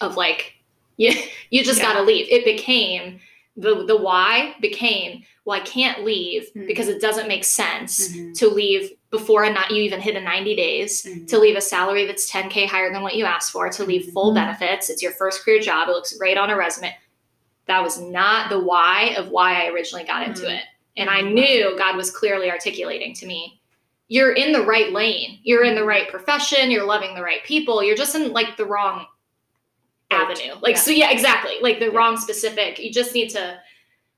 [0.00, 0.54] of like,
[0.96, 1.14] you,
[1.50, 2.26] you just got to leave.
[2.28, 3.20] It became,
[3.60, 6.66] the the why became well i can't leave mm-hmm.
[6.66, 8.32] because it doesn't make sense mm-hmm.
[8.32, 11.26] to leave before and not you even hit a 90 days mm-hmm.
[11.26, 14.28] to leave a salary that's 10k higher than what you asked for to leave full
[14.28, 14.36] mm-hmm.
[14.36, 16.94] benefits it's your first career job it looks great on a resume
[17.66, 20.56] that was not the why of why i originally got into mm-hmm.
[20.56, 20.64] it
[20.96, 23.60] and i knew god was clearly articulating to me
[24.08, 27.82] you're in the right lane you're in the right profession you're loving the right people
[27.82, 29.06] you're just in like the wrong
[30.10, 30.54] avenue.
[30.60, 30.80] Like, yeah.
[30.80, 31.54] so yeah, exactly.
[31.60, 31.96] Like the yeah.
[31.96, 32.78] wrong specific.
[32.78, 33.58] You just need to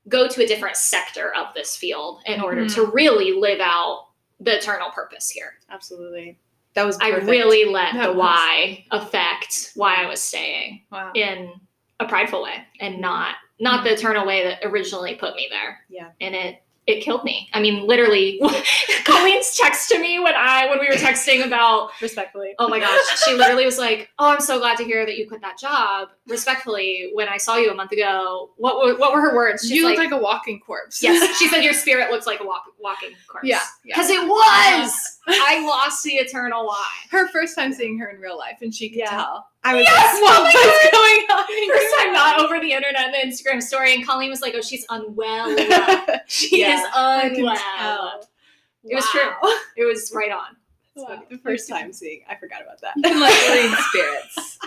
[0.09, 2.75] go to a different sector of this field in order mm-hmm.
[2.75, 4.07] to really live out
[4.39, 5.53] the eternal purpose here.
[5.69, 6.37] Absolutely.
[6.73, 11.11] That was I really let That the was- why affect why I was staying Wow.
[11.13, 11.51] in
[11.99, 15.79] a prideful way and not not the eternal way that originally put me there.
[15.87, 16.09] Yeah.
[16.19, 17.49] And it it killed me.
[17.53, 18.41] I mean, literally,
[19.05, 22.55] Colleen's text to me when I when we were texting about respectfully.
[22.59, 25.27] oh my gosh, she literally was like, "Oh, I'm so glad to hear that you
[25.27, 29.21] quit that job." Respectfully, when I saw you a month ago, what were, what were
[29.21, 29.61] her words?
[29.61, 31.01] She's you like, look like a walking corpse.
[31.01, 33.47] yes, she said your spirit looks like a walk, walking corpse.
[33.47, 33.59] Yeah.
[33.85, 33.95] yeah.
[33.95, 35.19] because it was.
[35.27, 36.87] I lost the eternal why.
[37.09, 39.09] Her first time seeing her in real life, and she could Yeah.
[39.09, 39.47] tell.
[39.63, 40.21] I was Yes!
[40.21, 41.79] like, Oh my what's going on?
[41.79, 44.61] First time not over the internet and the Instagram story, and Colleen was like, "Oh,
[44.61, 45.55] she's unwell.
[46.27, 48.27] she Yeah, is unwell."
[48.83, 49.31] It was true.
[49.77, 50.57] It was right on.
[50.95, 51.23] Wow.
[51.29, 52.93] The first time seeing, I forgot about that.
[52.97, 54.59] You can like read spirits.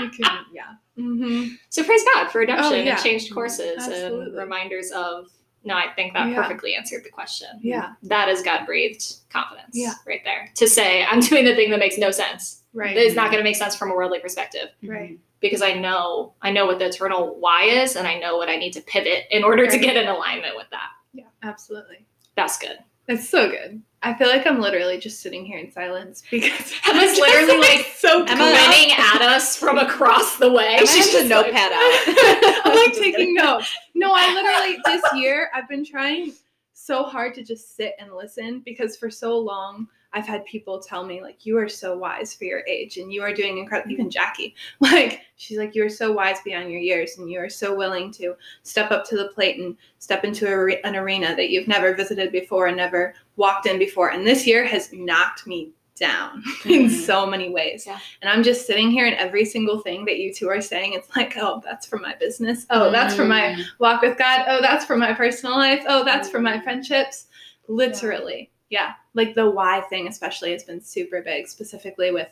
[0.00, 0.62] You can, yeah.
[0.98, 1.54] Mm-hmm.
[1.68, 2.94] So praise God for redemption Oh, yeah.
[2.94, 5.28] and changed courses and reminders of.
[5.64, 6.42] No, I think that Yeah.
[6.42, 7.48] perfectly answered the question.
[7.62, 7.92] Yeah.
[8.02, 9.70] That is God breathed confidence.
[9.72, 9.94] Yeah.
[10.06, 12.62] right there to say I'm doing the thing that makes no sense.
[12.72, 12.94] Right.
[12.94, 15.10] That is not going to make sense from a worldly perspective Right.
[15.10, 15.14] Mm-hmm.
[15.40, 18.56] because I know I know what the eternal why is, and I know what I
[18.56, 20.88] need to pivot in order to get in alignment with that.
[21.12, 21.24] Yeah.
[21.42, 22.04] Absolutely.
[22.36, 22.78] That's good.
[23.06, 23.82] That's so good.
[24.04, 26.52] I feel like I'm literally just sitting here in silence because
[26.88, 30.74] Emma's I'm just, literally, like, so Emma- at us from across the way.
[30.76, 32.66] Emma She's has a just like- notepad out.
[32.66, 33.74] I'm like Just taking notes.
[33.94, 36.32] No, I literally this year I've been trying
[36.72, 41.04] so hard to just sit and listen because for so long I've had people tell
[41.04, 43.90] me like you are so wise for your age and you are doing incredible.
[43.92, 47.50] Even Jackie, like she's like you are so wise beyond your years and you are
[47.50, 51.34] so willing to step up to the plate and step into a, re- an arena
[51.36, 54.10] that you've never visited before and never walked in before.
[54.10, 56.90] And this year has knocked me down in Mhm.
[56.90, 57.84] so many ways.
[57.86, 57.98] Yeah.
[58.20, 61.14] And I'm just sitting here and every single thing that you two are saying, it's
[61.16, 62.66] like, oh, that's for my business.
[62.70, 64.44] Oh, that's for my walk with God.
[64.48, 65.84] Oh, that's for my personal life.
[65.88, 67.26] Oh, that's for my friendships.
[67.68, 68.50] Literally.
[68.70, 68.94] Yeah.
[69.14, 72.28] Like the why thing, especially, has been super big, specifically with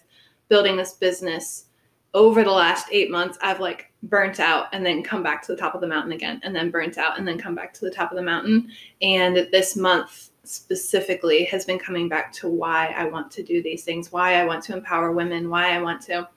[0.49, 1.67] building this business.
[2.15, 5.59] Over the last eight months, I've like burnt out and then come back to the
[5.59, 7.91] top of the mountain again, and then burnt out and then come back to the
[7.91, 8.69] top of the mountain.
[9.01, 13.85] And this month specifically has been coming back to why I want to do these
[13.85, 16.29] things, why I want to empower women, why I want to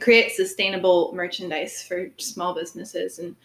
[0.00, 3.36] create sustainable merchandise for small businesses and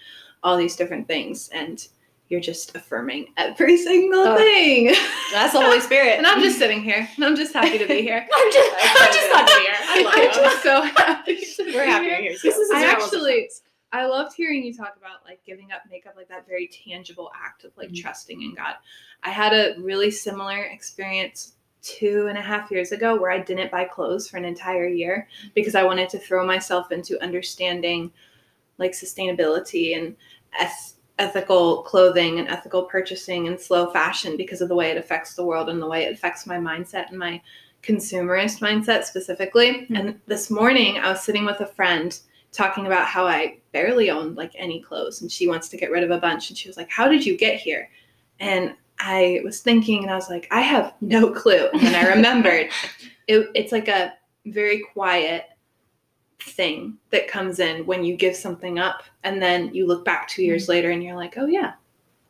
[0.44, 1.50] all these different things.
[1.54, 1.88] And
[2.30, 4.36] you're just affirming every single Oh.
[4.38, 4.88] thing.
[5.32, 6.14] That's the Holy Spirit.
[6.18, 8.28] and I'm just sitting here and I'm just happy to be here.
[8.34, 9.76] I'm just, I'm just not here.
[9.80, 11.36] I love I'm just so happy.
[11.58, 12.22] To be We're happy here.
[12.22, 12.32] here.
[12.42, 13.50] This is I as real as it actually-.
[13.92, 17.64] I loved hearing you talk about like giving up makeup, like that very tangible act
[17.64, 18.02] of like Mhm.
[18.02, 18.74] trusting in God.
[19.24, 23.72] I had a really similar experience two and a half years ago where I didn't
[23.72, 28.12] buy clothes for an entire year because I wanted to throw myself into understanding
[28.80, 30.16] like sustainability and
[30.60, 35.34] eth- ethical clothing and ethical purchasing and slow fashion because of the way it affects
[35.34, 37.42] the world and the way it affects my mindset and my
[37.82, 39.86] consumerist mindset specifically.
[39.90, 40.00] Mhm.
[40.00, 42.18] And this morning I was sitting with a friend
[42.52, 46.04] talking about how I barely own like any clothes and she wants to get rid
[46.04, 47.90] of a bunch and she was like, "How did you get here?"
[48.40, 52.10] And I was thinking and I was like, "I have no clue." And then I
[52.16, 52.70] remembered
[53.28, 54.14] it, it's like a
[54.46, 55.46] very quiet
[56.46, 60.44] thing that comes in when you give something up and then you look back 2
[60.44, 60.72] years mm-hmm.
[60.72, 61.74] later and you're like, "Oh yeah.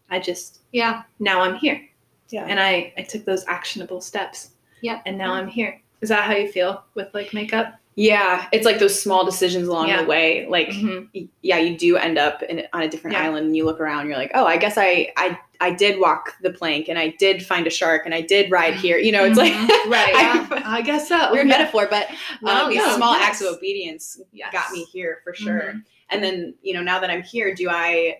[0.10, 1.04] I just Yeah.
[1.20, 1.88] now I'm here."
[2.30, 2.46] Yeah.
[2.46, 4.52] And I I took those actionable steps.
[4.82, 5.02] Yeah.
[5.06, 5.82] And now I'm here.
[6.02, 7.80] Is that how you feel with like makeup?
[7.98, 10.02] Yeah, it's like those small decisions along Yeah.
[10.02, 10.46] the way.
[10.50, 11.30] Like, Mhm.
[11.42, 13.24] yeah, you do end up in, on a different Yeah.
[13.24, 14.08] island, and you look around.
[14.08, 17.46] You're like, oh, I guess I, I, I did walk the plank, and I did
[17.46, 18.98] find a shark, and I did ride here.
[18.98, 19.44] You know, it's Mhm.
[19.44, 19.54] like
[19.88, 20.14] right.
[20.14, 21.32] I- I, guess so.
[21.32, 21.58] weird Yeah.
[21.58, 22.10] metaphor, but
[22.42, 23.30] No, um, these small yes.
[23.30, 24.52] acts of obedience Yes.
[24.52, 25.74] got me here for sure.
[25.76, 25.84] Mhm.
[26.10, 28.18] And then, you know, now that I'm here, do I,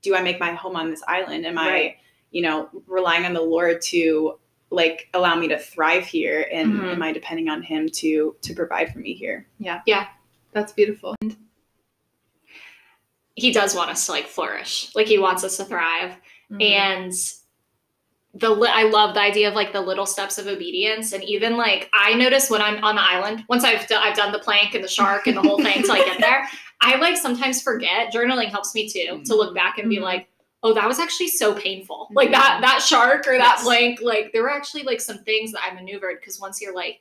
[0.00, 1.44] do I make my home on this island?
[1.44, 1.66] Am Right.
[1.84, 1.96] I,
[2.30, 4.38] you know, relying on the Lord to
[4.70, 6.92] like allow me to thrive here, and Mhm.
[6.92, 9.46] am I depending on Him to to provide for me here?
[9.58, 10.08] Yeah yeah
[10.52, 11.14] that's beautiful.
[11.22, 11.36] and
[13.34, 14.90] He does want us to like flourish.
[14.94, 16.16] Like he wants us to thrive.
[16.50, 16.62] Mm-hmm.
[16.62, 17.12] and
[18.34, 21.56] the li- I love the idea of like the little steps of obedience, and even
[21.56, 24.74] like I notice when I'm on the island, once I've done, I've done the plank
[24.74, 26.48] and the shark and the whole thing till I get there,
[26.80, 28.12] I like sometimes forget.
[28.14, 30.02] Journaling helps me too to look back and be Mhm.
[30.02, 30.28] like,
[30.62, 32.08] oh, that was actually so painful.
[32.12, 33.62] Like that that shark or that Yes.
[33.64, 37.00] plank, like there were actually like some things that I maneuvered because once you're like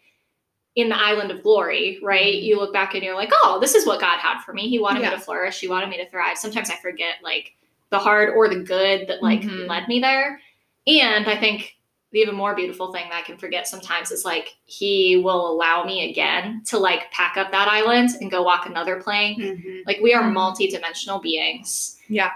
[0.75, 2.35] in the island of glory, right?
[2.35, 2.43] Mhm.
[2.43, 4.69] You look back and you're like, oh, this is what God had for me.
[4.69, 5.09] He wanted Yeah.
[5.09, 5.59] me to flourish.
[5.59, 6.37] He wanted me to thrive.
[6.37, 7.55] Sometimes I forget like
[7.89, 9.67] the hard or the good that like Mhm.
[9.67, 10.39] led me there.
[10.85, 11.75] And I think
[12.11, 15.83] the even more beautiful thing that I can forget sometimes is like he will allow
[15.83, 19.41] me again to like pack up that island and go walk another plank.
[19.87, 20.33] Like we are Mhm.
[20.33, 21.99] multi-dimensional beings.
[22.07, 22.31] Yeah.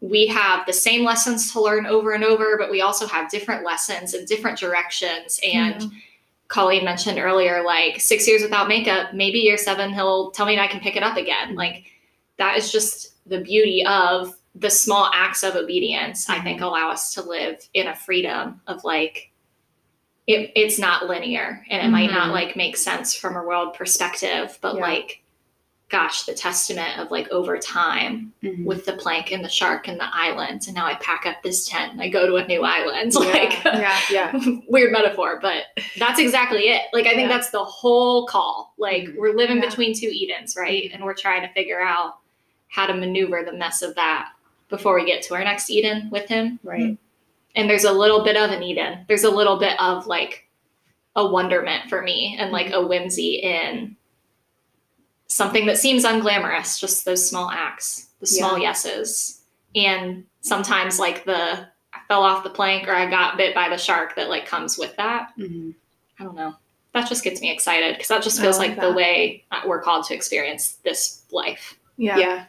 [0.00, 3.64] We have the same lessons to learn over and over, but we also have different
[3.64, 5.40] lessons in different directions.
[5.42, 5.90] And
[6.48, 10.66] Colleen mentioned earlier, like six years without makeup, maybe year seven, he'll tell me I
[10.66, 11.54] can pick it up again.
[11.54, 11.86] Like
[12.38, 17.12] that is just the beauty of the small acts of obedience, I think, allow us
[17.14, 19.32] to live in a freedom of like,
[20.26, 21.92] it, it's not linear and it mm-hmm.
[21.92, 22.32] might not mm-hmm.
[22.32, 24.80] like make sense from a world perspective, but yeah.
[24.80, 25.22] like
[25.88, 28.64] gosh, the testament of like over time mm-hmm.
[28.64, 30.64] with the plank and the shark and the island.
[30.66, 33.12] And now I pack up this tent and I go to a new island.
[33.26, 34.40] Yeah, like, yeah, yeah.
[34.68, 35.64] weird metaphor, but
[35.98, 36.82] that's exactly it.
[36.92, 37.36] Like, I think yeah.
[37.36, 38.74] that's the whole call.
[38.78, 39.18] Like, mm-hmm.
[39.18, 39.68] we're living yeah.
[39.68, 40.90] between two Edens, right?
[40.92, 42.18] And we're trying to figure out
[42.68, 44.30] how to maneuver the mess of that
[44.68, 46.58] before we get to our next Eden with Him.
[46.62, 46.98] Right.
[47.54, 49.04] And there's a little bit of an Eden.
[49.08, 50.48] There's a little bit of like
[51.14, 52.84] a wonderment for me and like mm-hmm.
[52.84, 53.96] a whimsy in
[55.28, 58.68] something that seems unglamorous, just those small acts, the small yeah.
[58.68, 59.42] yeses.
[59.74, 63.78] And sometimes like the I fell off the plank or I got bit by the
[63.78, 65.30] shark that like comes with that.
[65.38, 65.70] Mm-hmm.
[66.18, 66.54] I don't know.
[66.94, 70.06] That just gets me excited because that just feels like, like the way we're called
[70.06, 71.78] to experience this life.
[71.98, 72.16] Yeah.
[72.16, 72.44] Yeah.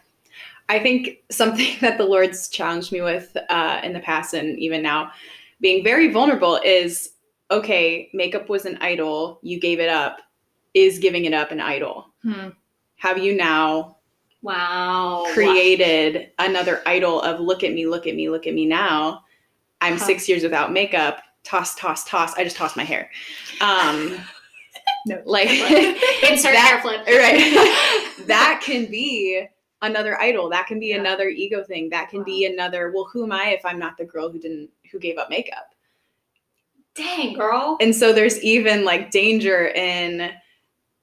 [0.70, 4.82] I think something that the Lord's challenged me with uh, in the past and even
[4.82, 5.12] now,
[5.60, 7.10] being very vulnerable is
[7.50, 10.20] okay, makeup was an idol, you gave it up.
[10.74, 12.06] Is giving it up an idol?
[12.22, 12.50] Hmm
[12.98, 13.96] have you now
[14.42, 15.24] wow.
[15.32, 19.22] created another idol of look at me look at me look at me now.
[19.80, 20.04] I'm huh.
[20.04, 21.22] six years without makeup.
[21.44, 22.34] Toss toss toss.
[22.34, 23.10] I just tossed my hair.
[23.60, 24.18] Um
[25.06, 25.22] no.
[25.24, 25.48] like
[26.28, 27.06] insert that, hair flip.
[27.06, 28.04] right.
[28.26, 29.46] That can be
[29.80, 30.50] another idol.
[30.50, 30.96] That can be yeah.
[30.96, 31.88] another ego thing.
[31.88, 32.24] That can wow.
[32.24, 35.18] be another well who am i if i'm not the girl who didn't who gave
[35.18, 35.74] up makeup?
[36.94, 37.76] Dang girl.
[37.80, 40.32] And so there's even like danger in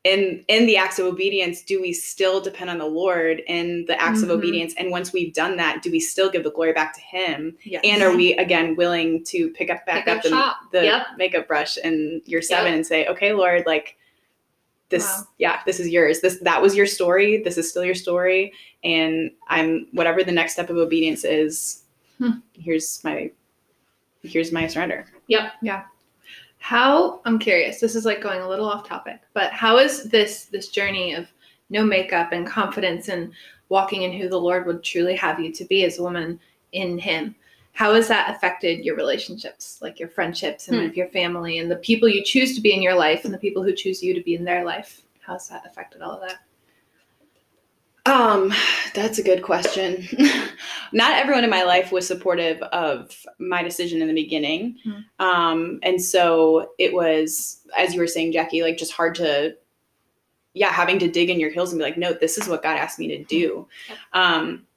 [0.05, 3.99] in in the acts of obedience do we still depend on the lord in the
[3.99, 4.29] acts mm-hmm.
[4.29, 7.01] of obedience and once we've done that do we still give the glory back to
[7.01, 7.81] him yes.
[7.83, 11.07] and are we again willing to pick up back pick up, up the, the yep.
[11.17, 12.75] makeup brush in year seven yep.
[12.75, 13.97] and say okay lord like
[14.89, 15.27] this wow.
[15.39, 19.31] yeah this is yours this that was your story this is still your story and
[19.47, 21.81] i'm whatever the next step of obedience is
[22.19, 22.29] hmm.
[22.53, 23.31] here's my
[24.21, 25.85] here's my surrender yep yeah
[26.65, 30.45] how I'm curious, this is like going a little off topic, but how is this
[30.45, 31.27] this journey of
[31.69, 33.31] no makeup and confidence and
[33.69, 36.39] walking in who the Lord would truly have you to be as a woman
[36.71, 37.35] in him?
[37.73, 40.85] How has that affected your relationships, like your friendships and hmm.
[40.85, 43.37] with your family and the people you choose to be in your life and the
[43.37, 45.03] people who choose you to be in their life?
[45.19, 46.39] How's that affected all of that?
[48.05, 48.53] Um,
[48.93, 50.07] that's a good question.
[50.91, 54.77] Not everyone in my life was supportive of my decision in the beginning.
[54.85, 55.25] Mm-hmm.
[55.25, 59.55] Um, and so it was, as you were saying, Jackie, like just hard to,
[60.53, 62.77] yeah, having to dig in your heels and be like, no, this is what God
[62.77, 63.67] asked me to do.
[63.89, 64.19] Mm-hmm.
[64.19, 64.67] Um,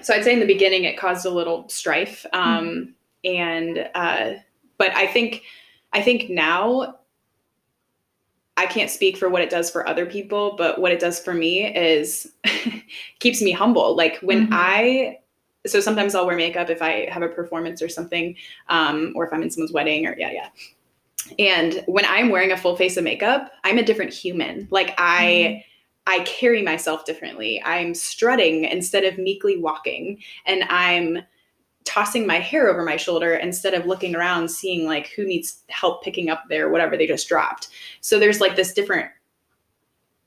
[0.00, 2.24] so I'd say in the beginning it caused a little strife.
[2.32, 2.94] Um,
[3.24, 3.36] mm-hmm.
[3.36, 4.40] and, uh,
[4.78, 5.42] but I think,
[5.92, 6.98] I think now
[8.56, 11.34] I can't speak for what it does for other people, but what it does for
[11.34, 12.32] me is
[13.18, 13.94] keeps me humble.
[13.94, 14.54] Like when mm-hmm.
[14.54, 15.18] I,
[15.66, 18.34] so sometimes I'll wear makeup if I have a performance or something,
[18.68, 20.48] um, or if I'm in someone's wedding or yeah, yeah.
[21.38, 24.68] And when I'm wearing a full face of makeup, I'm a different human.
[24.70, 26.20] Like I, mm-hmm.
[26.20, 27.60] I carry myself differently.
[27.64, 31.18] I'm strutting instead of meekly walking, and I'm
[31.86, 36.02] tossing my hair over my shoulder instead of looking around seeing like who needs help
[36.02, 37.68] picking up their whatever they just dropped
[38.00, 39.10] so there's like this different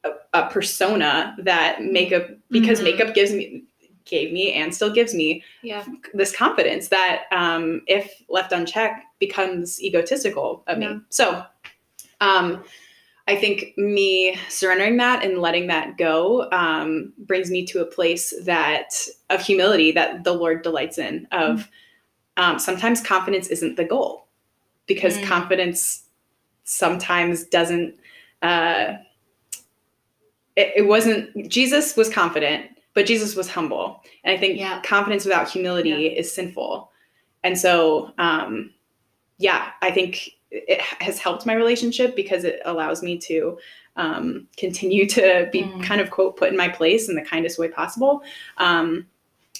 [0.03, 2.97] a, a persona that makeup because mm-hmm.
[2.97, 3.63] makeup gives me
[4.05, 5.85] gave me and still gives me yeah.
[6.15, 10.93] this confidence that um, if left unchecked becomes egotistical of yeah.
[10.93, 11.43] me so
[12.21, 12.63] um,
[13.29, 18.33] I think me surrendering that and letting that go um, brings me to a place
[18.43, 18.91] that
[19.29, 21.27] of humility that the Lord delights in.
[21.31, 21.69] Of
[22.37, 22.43] mm.
[22.43, 24.25] um, sometimes confidence isn't the goal
[24.87, 25.25] because mm.
[25.25, 26.05] confidence
[26.63, 27.99] sometimes doesn't.
[28.41, 28.93] Uh,
[30.55, 31.49] it, it, wasn't.
[31.49, 32.65] Jesus was confident,
[32.95, 34.81] but Jesus was humble, and I think yeah.
[34.81, 36.19] confidence without humility yeah.
[36.19, 36.91] is sinful.
[37.43, 38.73] And so, um,
[39.37, 43.57] yeah, I think it has helped my relationship because it allows me to
[43.95, 45.83] um, continue to be mm.
[45.83, 48.21] kind of quote put in my place in the kindest way possible.
[48.57, 49.05] Um,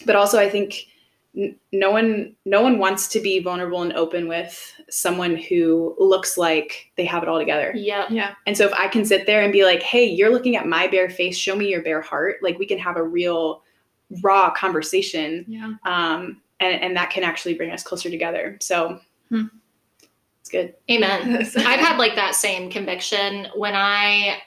[0.06, 0.88] but also, I think
[1.36, 6.38] n- no one no one wants to be vulnerable and open with someone who looks
[6.38, 7.74] like they have it all together.
[7.76, 8.36] Yeah, yeah.
[8.48, 10.88] And so if I can sit there and be like, "Hey, you're looking at my
[10.88, 11.38] bare face.
[11.38, 13.64] Show me your bare heart." Like we can have a real
[14.22, 15.46] raw conversation.
[15.48, 15.74] Yeah.
[15.86, 18.58] Um, and and that can actually bring us closer together.
[18.62, 19.00] So.
[19.30, 19.46] Hmm
[20.50, 20.76] good.
[20.90, 21.38] Amen.
[21.58, 24.42] I've had like that same conviction when I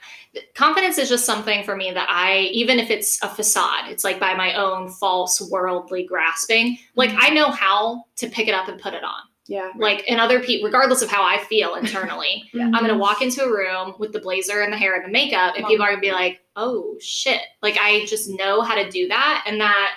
[0.55, 4.19] confidence is just something for me that I even if it's a facade, it's like
[4.19, 6.79] by my own false worldly grasping.
[6.97, 7.11] Like.
[7.19, 9.21] I know how to pick it up and put it on.
[9.47, 9.71] Yeah.
[9.77, 12.67] Like, and other people, regardless of how I feel internally, Yeah.
[12.67, 15.55] I'm gonna walk into a room with the blazer and the hair and the makeup,
[15.57, 19.09] and people are gonna be like, "Oh shit!" Like I just know how to do
[19.09, 19.97] that, and that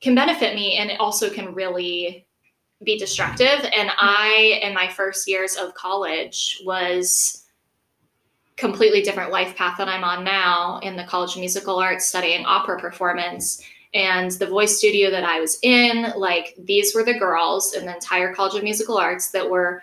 [0.00, 2.27] can benefit me, and it also can really
[2.82, 3.64] be destructive.
[3.74, 7.44] And I, in my first years of college, was
[8.56, 12.44] completely different life path than I'm on now in the College of Musical Arts, studying
[12.44, 13.62] opera performance.
[13.94, 17.94] And the voice studio that I was in, like these were the girls in the
[17.94, 19.82] entire College of Musical Arts that were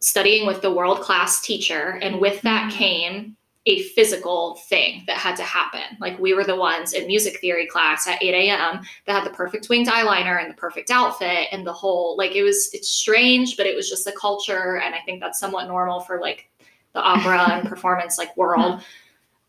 [0.00, 1.98] studying with the world class teacher.
[2.02, 2.76] And with that Mhm.
[2.76, 3.36] came
[3.68, 5.82] a physical thing that had to happen.
[6.00, 8.80] Like we were the ones in music theory class at 8 a.m.
[9.06, 12.42] that had the perfect winged eyeliner and the perfect outfit and the whole like it
[12.42, 14.78] was it's strange, but it was just the culture.
[14.78, 16.48] And I think that's somewhat normal for like
[16.94, 18.80] the opera and performance like world.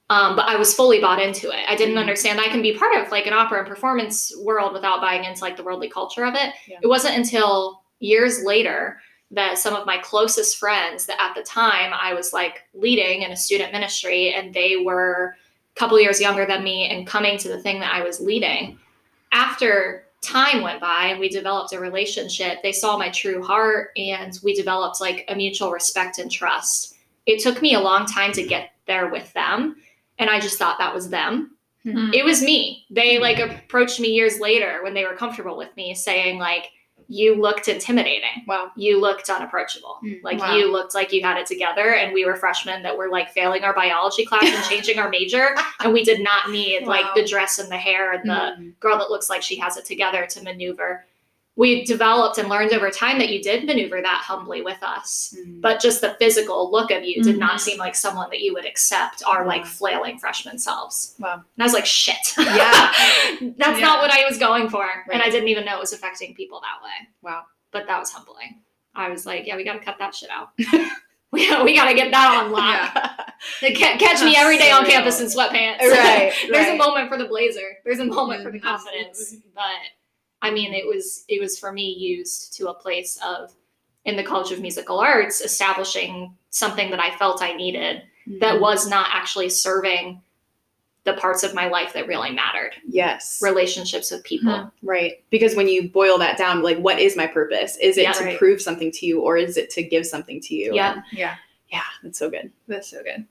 [0.10, 1.64] Um, but I was fully bought into it.
[1.70, 2.00] I didn't Mhm.
[2.02, 5.42] understand I can be part of like an opera and performance world without buying into
[5.42, 6.54] like the worldly culture of it.
[6.68, 6.80] Yeah.
[6.82, 9.00] It wasn't until years later
[9.32, 13.32] that some of my closest friends that at the time I was like leading in
[13.32, 15.36] a student ministry and they were
[15.76, 18.80] a couple years younger than me and coming to the thing that I was leading.
[19.32, 24.38] After time went by and we developed a relationship, they saw my true heart and
[24.44, 26.96] we developed like a mutual respect and trust.
[27.26, 29.76] It took me a long time to get there with them
[30.18, 31.56] and I just thought that was them.
[31.86, 32.14] Mhm.
[32.14, 32.86] It was me.
[32.90, 36.72] They like approached me years later when they were comfortable with me saying like
[37.12, 38.72] you looked intimidating Wow.
[38.76, 39.98] you looked unapproachable.
[40.04, 40.56] Mm, Like wow.
[40.56, 43.64] you looked like you had it together, and we were freshmen that were like failing
[43.64, 47.58] our biology class and changing our major, and we did not need like the dress
[47.60, 48.80] and the hair and the Mhm.
[48.80, 51.04] girl that looks like she has it together to maneuver.
[51.56, 55.36] We developed and learned over time that you did maneuver that humbly with us.
[55.38, 55.60] Mhm.
[55.60, 57.60] But just the physical look of you did not Mhm.
[57.60, 61.16] seem like someone that you would accept our like flailing freshman selves.
[61.20, 61.34] Wow.
[61.34, 62.16] And I was like, shit.
[62.38, 62.94] Yeah.
[63.58, 63.86] That's Yeah.
[63.86, 64.88] not what I was going for.
[65.12, 67.44] And I didn't even know it was affecting people that way Wow.
[67.72, 68.62] but that was humbling.
[68.96, 70.50] I was like, yeah, we got to cut that shit out.
[71.32, 73.26] we we got to get that on lock.
[73.62, 74.92] They ca- Catch me every day so on real.
[74.92, 75.80] campus in sweatpants.
[75.80, 77.78] Right, There's a moment for the blazer.
[77.86, 79.18] There's a moment for the Mhm, confidence.
[79.20, 79.50] absolutely.
[79.56, 79.76] But
[80.42, 83.54] I mean, it was it was for me used to a place of
[84.06, 88.04] in the College of Musical Arts establishing something that I felt I needed
[88.40, 90.22] that was not actually serving
[91.06, 92.74] the parts of my life that really mattered.
[92.88, 93.40] yes.
[93.42, 94.52] Relationships with people.
[94.52, 94.72] Mhm.
[94.84, 95.24] Right.
[95.32, 97.78] Because when you boil that down, like, what is my purpose?
[97.78, 98.12] Is it Yeah.
[98.14, 98.38] to Right.
[98.38, 100.74] prove something to you or is it to give something to you?
[100.76, 100.94] Yeah.
[100.94, 101.36] And Yeah.
[101.72, 101.84] yeah.
[102.04, 102.52] That's so good.
[102.68, 103.26] That's so good.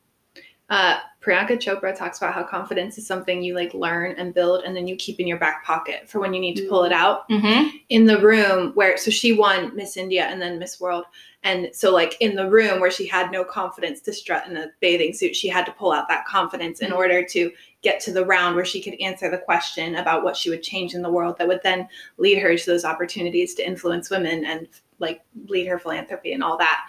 [0.71, 4.77] Uh, Priyanka Chopra talks about how confidence is something you like learn and build, and
[4.77, 7.29] then you keep in your back pocket for when you need to pull it out.
[7.29, 7.77] Mm-hmm.
[7.89, 11.07] In the room where, so she won Miss India and then Miss World,
[11.43, 14.69] and so like in the room where she had no confidence to strut in a
[14.81, 16.97] bathing suit, she had to pull out that confidence in Mhm.
[16.97, 17.51] order to
[17.83, 20.95] get to the round where she could answer the question about what she would change
[20.95, 21.89] in the world that would then
[22.19, 26.59] lead her to those opportunities to influence women and like lead her philanthropy and all
[26.59, 26.81] that.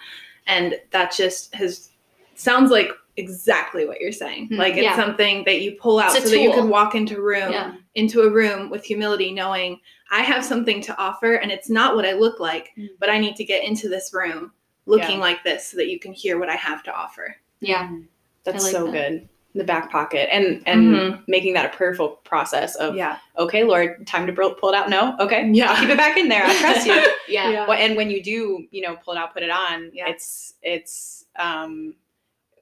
[0.46, 1.90] And that just has
[2.34, 4.48] sounds like exactly what you're saying.
[4.48, 4.96] Hmm, Like it's yeah.
[4.96, 7.74] something that you pull out It's a so that you can walk into room Yeah.
[7.94, 9.80] into a room with humility, knowing
[10.10, 12.88] I have something to offer and it's not what I look like, Mm.
[12.98, 14.52] but I need to get into this room
[14.86, 17.36] looking like this so that you can hear what I have to offer.
[17.60, 17.88] Yeah.
[17.88, 18.06] Mhm.
[18.44, 18.92] That's like so that.
[18.92, 19.28] good.
[19.54, 21.22] The back pocket and and Mhm.
[21.26, 23.18] making that a prayerful process of Yeah.
[23.36, 24.88] okay, Lord, time to pull pull it out.
[24.88, 25.70] No, okay, Yeah.
[25.72, 26.44] I'll keep it back in there.
[26.44, 26.94] I trust you.
[27.28, 27.50] Yeah.
[27.50, 27.66] Yeah.
[27.72, 30.08] And when you do, you know, pull it out, put it on, Yeah.
[30.08, 31.94] it's it's um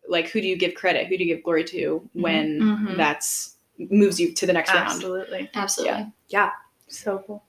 [0.08, 1.06] like who do you give credit?
[1.06, 2.96] Who do you give glory to when Mhm.
[2.96, 4.88] that's moves you to the next round?
[4.88, 5.50] Absolutely.
[5.54, 6.12] Absolutely.
[6.28, 6.50] Yeah.
[6.88, 7.44] So cool.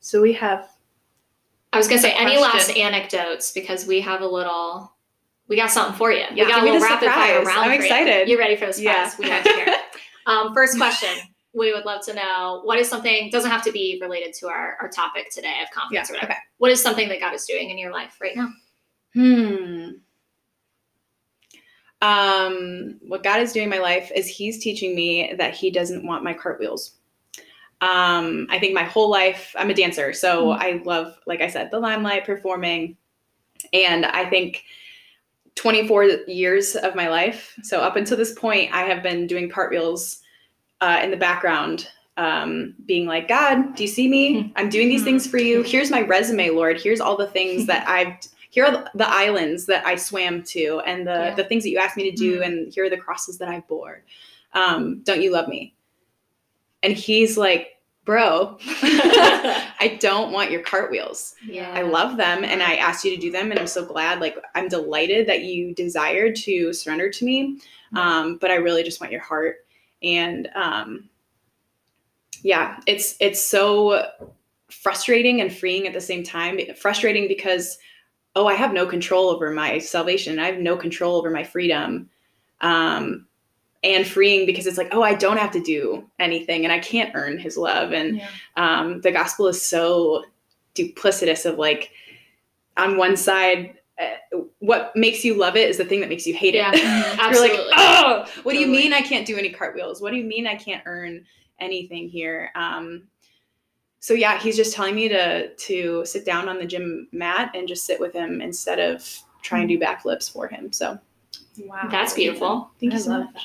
[0.00, 0.68] So we have
[1.72, 4.92] I was gonna say any last anecdotes because we have a little.
[5.48, 6.18] We got something for you.
[6.20, 7.58] Yeah, we got give a me little the rapid fire round.
[7.60, 7.82] I'm for you.
[7.82, 8.28] excited.
[8.28, 9.10] You ready for the Yeah.
[9.18, 9.74] We got to hear.
[10.26, 11.08] Um, first question.
[11.54, 14.76] We would love to know what is something doesn't have to be related to our,
[14.80, 16.32] our topic today of confidence or whatever.
[16.32, 16.40] okay.
[16.58, 18.48] What is something that God is doing in your life right now?
[19.14, 19.88] Hmm.
[22.02, 26.04] Um, what God is doing in my life is He's teaching me that He doesn't
[26.04, 26.96] want my cartwheels.
[27.80, 31.70] Um, I think my whole life, I'm a dancer, so I love, like I said,
[31.70, 32.96] the limelight, performing,
[33.72, 34.64] and I think
[35.54, 40.20] 24 years of my life, so up until this point, I have been doing cartwheels
[40.80, 44.52] uh, in the background, um, being like, God, do you see me?
[44.56, 45.62] I'm doing these things for you.
[45.62, 46.80] Here's my resume, Lord.
[46.80, 48.14] Here's all the things that I've
[48.52, 51.34] here are the- islands that I swam to and the, Yeah.
[51.34, 53.60] the things that you asked me to do, and here are the crosses that I
[53.66, 54.04] bore.
[54.52, 55.74] Um, don't you love me?
[56.82, 57.68] And he's like,
[58.04, 61.36] Bro, I don't want your cartwheels.
[61.46, 61.70] Yeah.
[61.72, 64.20] I love them and I asked you to do them, and I'm so glad.
[64.20, 67.58] Like, I'm delighted that you desired to surrender to me.
[67.94, 69.58] Um, but I really just want your heart.
[70.02, 71.08] And um,
[72.42, 74.04] yeah, it's it's so
[74.68, 76.58] frustrating and freeing at the same time.
[76.76, 77.78] Frustrating because,
[78.34, 80.38] oh, I have no control over my salvation.
[80.38, 82.08] I have no control over my freedom.
[82.60, 83.26] Um,
[83.84, 87.14] and freeing because it's like, oh, I don't have to do anything and I can't
[87.14, 87.92] earn his love.
[87.92, 88.28] And yeah.
[88.56, 90.24] um, the gospel is so
[90.74, 91.90] duplicitous of like,
[92.76, 96.34] on one side, uh, what makes you love it is the thing that makes you
[96.34, 96.58] hate it.
[96.58, 98.54] Yeah, You're like, oh, what totally.
[98.54, 100.00] do you mean I can't do any cartwheels?
[100.00, 101.24] What do you mean I can't earn
[101.58, 102.50] anything here?
[102.54, 103.02] Um,
[104.02, 107.68] so yeah, he's just telling me to to sit down on the gym mat and
[107.68, 109.08] just sit with him instead of
[109.42, 110.72] trying to do backflips for him.
[110.72, 110.98] So
[111.60, 112.72] wow, that's beautiful.
[112.80, 113.32] Thank you so much.
[113.32, 113.42] That.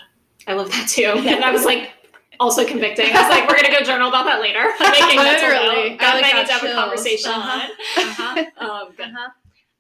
[0.47, 1.03] I love that too.
[1.27, 1.91] And I was like
[2.39, 3.05] also convicting.
[3.05, 4.61] I was like, we're gonna go journal about that later.
[4.79, 6.73] I'm making Literally, I, like I need to have chills.
[6.73, 8.01] a conversation uh-huh.
[8.01, 8.45] on.
[8.57, 8.65] Uh-huh.
[8.65, 9.29] um, uh-huh.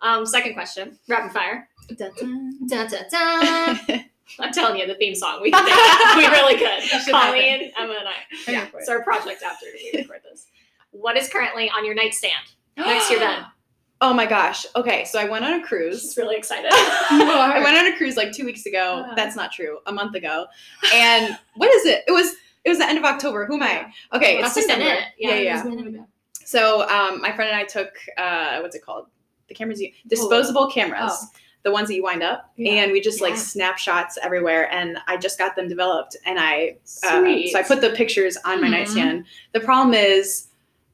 [0.07, 1.67] um, second question, rapid fire.
[1.97, 2.11] Dun,
[2.67, 4.05] dun, dun,
[4.39, 7.09] I'm telling you, the theme song we we really could.
[7.09, 8.51] Colleen, Emma, and I.
[8.51, 10.45] Yeah, it's our project after we record this.
[10.99, 12.33] What is currently on your nightstand
[12.75, 13.45] next to your bed?
[13.99, 14.63] Oh my gosh.
[14.75, 16.01] Okay, so I went on a cruise.
[16.01, 16.69] She's really excited.
[16.71, 19.03] I went on a cruise like two weeks ago.
[19.09, 19.79] Uh, That's not true.
[19.87, 20.45] A month ago.
[20.93, 22.03] And what is it?
[22.07, 23.47] It was it was the end of October.
[23.47, 23.91] Who am I?
[24.13, 24.85] Okay, it's December.
[25.17, 25.63] Yeah, yeah.
[25.63, 26.03] yeah.
[26.45, 27.89] So um, my friend and I took
[28.19, 29.07] uh, what's it called?
[29.47, 31.13] The cameras you disposable cameras.
[31.13, 31.27] Oh.
[31.63, 32.73] The ones that you wind up, yeah.
[32.73, 33.29] and we just yeah.
[33.29, 34.71] like snapshots everywhere.
[34.71, 38.61] And I just got them developed, and I uh, so I put the pictures on
[38.61, 38.71] my mm-hmm.
[38.71, 39.25] nightstand.
[39.53, 40.47] The problem is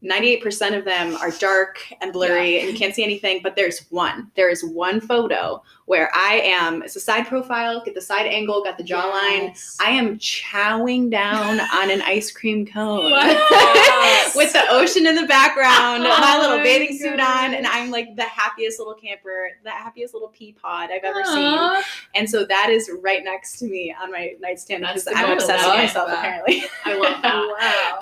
[0.03, 2.61] 98% of them are dark and blurry yeah.
[2.61, 4.29] and you can't see anything, but there's one.
[4.35, 8.63] There is one photo where I am, it's a side profile, get the side angle,
[8.63, 9.49] got the jawline.
[9.49, 9.77] Yes.
[9.81, 14.35] I am chowing down on an ice cream cone yes.
[14.35, 18.15] with the ocean in the background, oh my little bathing suit on, and I'm like
[18.15, 21.75] the happiest little camper, the happiest little pea pod I've ever Aww.
[21.75, 21.83] seen.
[22.15, 25.75] And so that is right next to me on my nightstand because I'm obsessed with
[25.75, 26.19] myself that.
[26.19, 26.63] apparently.
[26.85, 27.42] I love that.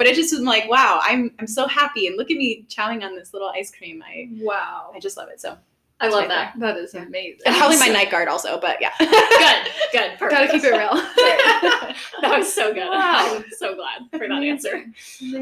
[0.01, 3.03] But it just was like, wow, I'm I'm so happy and look at me chowing
[3.03, 4.03] on this little ice cream.
[4.03, 4.89] I wow.
[4.95, 5.39] I just love it.
[5.39, 5.55] So
[6.01, 6.53] I love that.
[6.57, 7.41] That is amazing.
[7.45, 8.91] And probably my night guard also, but yeah.
[8.99, 10.11] good, good.
[10.19, 10.31] Perfect.
[10.31, 10.93] Gotta keep it real.
[12.21, 12.87] that was so good.
[12.87, 13.35] Wow.
[13.35, 14.85] I'm so glad for that answer.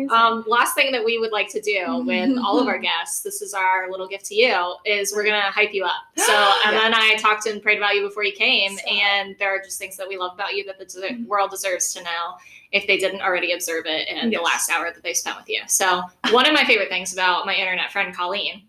[0.10, 3.42] Um, last thing that we would like to do with all of our guests, this
[3.42, 6.04] is our little gift to you, is we're gonna hype you up.
[6.18, 6.34] So
[6.66, 6.86] Emma yeah.
[6.86, 8.88] and I talked and prayed about you before you came, so.
[8.90, 11.26] and there are just things that we love about you that the mm-hmm.
[11.26, 12.36] world deserves to know
[12.72, 14.40] if they didn't already observe it in yes.
[14.40, 15.62] the last hour that they spent with you.
[15.68, 18.64] So one of my favorite things about my internet friend Colleen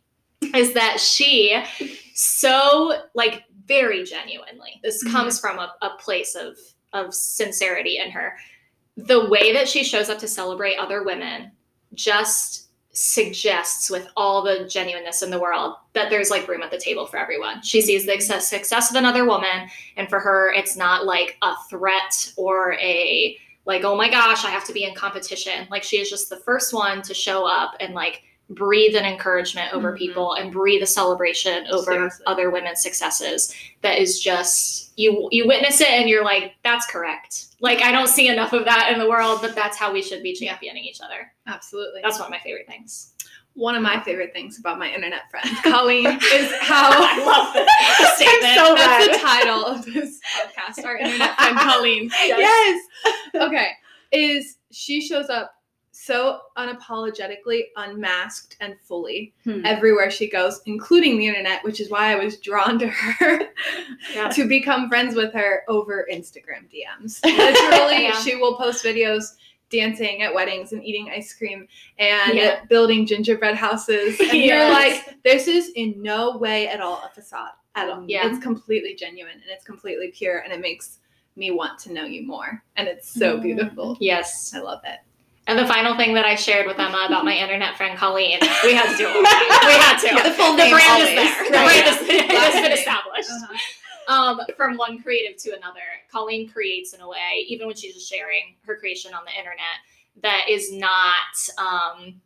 [0.55, 1.63] is that she
[2.15, 5.15] so like very genuinely this mm-hmm.
[5.15, 6.57] comes from a, a place of
[6.93, 8.35] of sincerity in her
[8.97, 11.51] the way that she shows up to celebrate other women
[11.95, 16.79] just suggests with all the genuineness in the world that there's like room at the
[16.79, 17.63] table for everyone.
[17.63, 22.33] She sees the success of another woman and for her it's not like a threat
[22.37, 25.69] or a like oh my gosh, I have to be in competition.
[25.71, 29.73] Like she is just the first one to show up and like breathe an encouragement
[29.73, 29.99] over mm-hmm.
[29.99, 32.25] people and breathe a celebration over Seriously.
[32.27, 37.47] other women's successes that is just you you witness it and you're like that's correct.
[37.61, 40.23] Like i don't see enough of that in the world but that's how we should
[40.23, 41.33] be championing each other.
[41.47, 42.01] Absolutely.
[42.03, 43.15] That's one of my favorite things.
[43.55, 48.07] One of my favorite things about my internet friend colleen is how i love the
[48.17, 48.55] statement.
[48.55, 52.11] so that's the title of this podcast our internet friend colleen.
[52.25, 52.83] Yes.
[53.05, 53.17] yes.
[53.37, 53.71] Okay.
[54.13, 55.53] Is she shows up
[56.03, 59.61] so unapologetically unmasked and fully hmm.
[59.67, 63.41] everywhere she goes, including the internet, which is why I was drawn to her
[64.15, 64.31] yeah.
[64.31, 67.21] to become friends with her over Instagram DMs.
[67.25, 68.19] Literally, yeah.
[68.21, 69.35] she will post videos
[69.69, 72.65] dancing at weddings and eating ice cream and yeah.
[72.65, 74.19] building gingerbread houses.
[74.21, 74.47] And yes.
[74.47, 78.05] you're like, this is in no way at all a facade at all.
[78.09, 78.27] Yeah.
[78.27, 80.99] It's completely genuine and it's completely pure and it makes
[81.37, 82.63] me want to know you more.
[82.77, 83.43] And it's so mm.
[83.43, 83.99] beautiful.
[84.01, 84.53] Yes.
[84.55, 85.01] I love it.
[85.51, 88.73] And the final thing that I shared with Emma about my internet friend Colleen, we
[88.73, 89.17] had to do it.
[89.17, 90.07] we had to.
[90.15, 90.71] Yeah, the full name.
[90.71, 91.09] Brand always.
[91.09, 91.45] is there.
[91.45, 93.31] The brand is, has been established.
[93.31, 94.15] Uh-huh.
[94.15, 95.81] Um, from one creative to another,
[96.11, 99.83] Colleen creates in a way, even when she's just sharing her creation on the internet,
[100.23, 102.21] that is not um,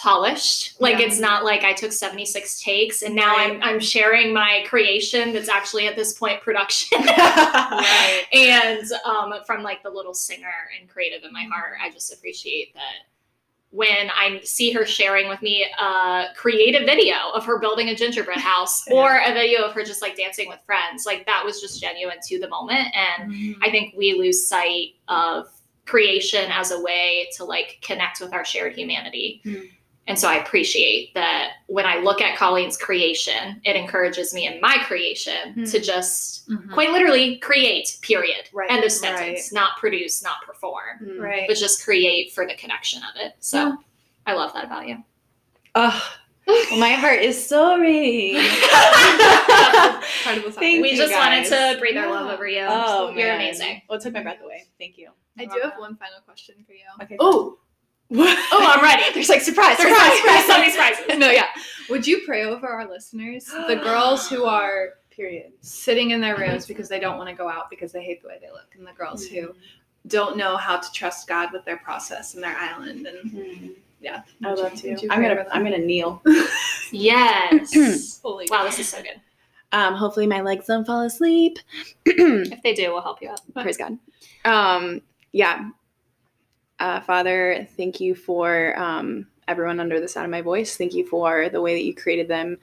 [0.00, 0.80] polished.
[0.80, 1.06] Like yeah.
[1.06, 3.52] it's not like I took 76 takes and now right.
[3.52, 7.02] I'm I'm sharing my creation that's actually at this point production.
[7.04, 8.24] right.
[8.32, 10.48] And um, from like the little singer
[10.78, 11.52] and creative in my mm-hmm.
[11.52, 13.10] heart, I just appreciate that
[13.72, 18.38] when I see her sharing with me a creative video of her building a gingerbread
[18.38, 18.94] house yeah.
[18.94, 22.16] or a video of her just like dancing with friends, like that was just genuine
[22.26, 22.88] to the moment.
[22.94, 23.62] And mm-hmm.
[23.62, 25.46] I think we lose sight of
[25.84, 29.42] creation as a way to like connect with our shared humanity.
[29.44, 29.66] Mm-hmm.
[30.10, 34.60] And so I appreciate that when I look at Colleen's creation, it encourages me in
[34.60, 35.64] my creation mm-hmm.
[35.66, 36.74] to just mm-hmm.
[36.74, 38.48] quite literally create, period.
[38.52, 38.68] Right.
[38.72, 39.52] End of sentence.
[39.52, 39.60] Right.
[39.60, 40.98] Not produce, not perform.
[41.00, 41.20] Mm-hmm.
[41.20, 41.44] Right.
[41.46, 43.34] But just create for the connection of it.
[43.38, 43.76] So yeah.
[44.26, 44.96] I love that about you.
[45.76, 46.12] Oh,
[46.76, 48.34] my heart is soaring.
[50.24, 51.48] Thank we just guys.
[51.50, 52.66] wanted to breathe our love over you.
[52.68, 53.36] Oh, you're man.
[53.36, 53.82] amazing.
[53.88, 54.64] Well, it took my breath away.
[54.76, 55.10] Thank you.
[55.38, 56.80] I do have one final question for you.
[57.00, 57.16] Okay.
[57.20, 57.60] Oh.
[58.12, 59.02] Oh, I'm ready.
[59.14, 61.04] There's like surprise, surprise, surprise, so many surprises.
[61.18, 61.46] no, yeah.
[61.88, 66.66] Would you pray over our listeners, the girls who are period sitting in their rooms
[66.66, 68.86] because they don't want to go out because they hate the way they look, and
[68.86, 69.46] the girls mm-hmm.
[69.46, 69.54] who
[70.06, 73.68] don't know how to trust God with their process and their island, and mm-hmm.
[74.00, 74.92] yeah, I love to.
[75.10, 76.22] I'm gonna I'm gonna kneel.
[76.92, 78.20] yes.
[78.22, 79.20] Holy wow, this is so good.
[79.72, 81.60] Um, hopefully my legs don't fall asleep.
[82.04, 83.40] if they do, we'll help you out.
[83.54, 83.96] Praise God.
[84.44, 85.00] Um,
[85.30, 85.70] yeah.
[86.80, 90.76] Uh, Father, thank you for um, everyone under the sound of my voice.
[90.76, 92.56] Thank you for the way that you created them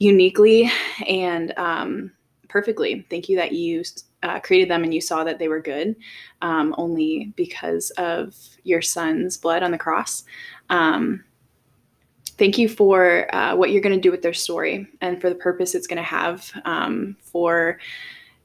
[0.00, 0.68] uniquely
[1.06, 2.12] and um,
[2.48, 3.06] perfectly.
[3.08, 3.84] Thank you that you
[4.24, 5.94] uh, created them and you saw that they were good
[6.42, 10.24] um, only because of your son's blood on the cross.
[10.68, 11.22] Um,
[12.36, 15.36] thank you for uh, what you're going to do with their story and for the
[15.36, 17.78] purpose it's going to have um, for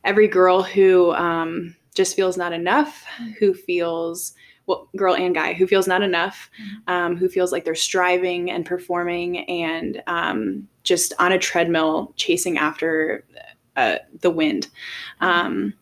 [0.04, 3.04] every girl who um, just feels not enough,
[3.40, 4.36] who feels
[4.68, 6.94] well, girl and guy who feels not enough, mm-hmm.
[6.94, 12.58] um, who feels like they're striving and performing and um, just on a treadmill chasing
[12.58, 13.24] after
[13.76, 14.68] uh, the wind.
[15.22, 15.74] Um,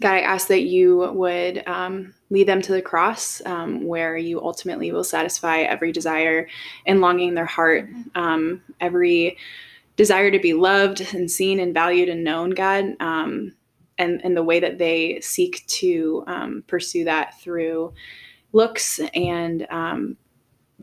[0.00, 4.40] God, I ask that you would um, lead them to the cross um, where you
[4.40, 6.48] ultimately will satisfy every desire
[6.86, 9.36] and longing in their heart, um, every
[9.96, 12.94] desire to be loved and seen and valued and known, God.
[13.98, 17.92] And, and the way that they seek to um, pursue that through
[18.52, 20.16] looks and um,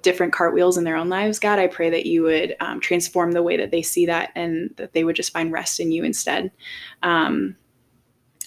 [0.01, 3.43] different cartwheels in their own lives, God, I pray that you would um, transform the
[3.43, 6.51] way that they see that and that they would just find rest in you instead.
[7.01, 7.55] Um,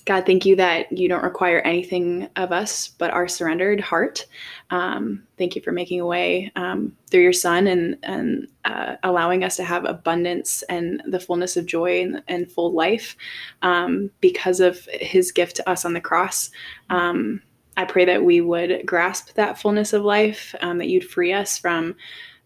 [0.08, 4.24] God, thank you that you don't require anything of us but our surrendered heart.
[4.70, 9.44] Um, thank you for making a way um, through your Son and and uh, allowing
[9.44, 13.18] us to have abundance and the fullness of joy and, and full life
[13.60, 16.50] um, because of His gift to us on the cross.
[16.88, 17.42] Um,
[17.76, 21.58] I pray that we would grasp that fullness of life, um, that you'd free us
[21.58, 21.94] from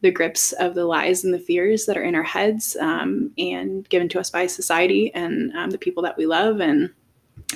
[0.01, 3.89] the grips of the lies and the fears that are in our heads um, and
[3.89, 6.91] given to us by society and the people that we love and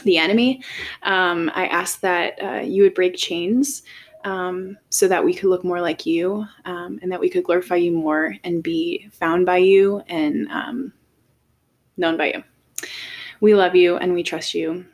[0.05, 0.63] the enemy.
[1.03, 3.83] Um, I ask that uh, you would break chains
[4.27, 7.77] um, so that we could look more like you um, and that we could glorify
[7.77, 10.93] you more and be found by you and um,
[11.97, 12.45] known by you.
[13.41, 14.87] We love you and we trust you.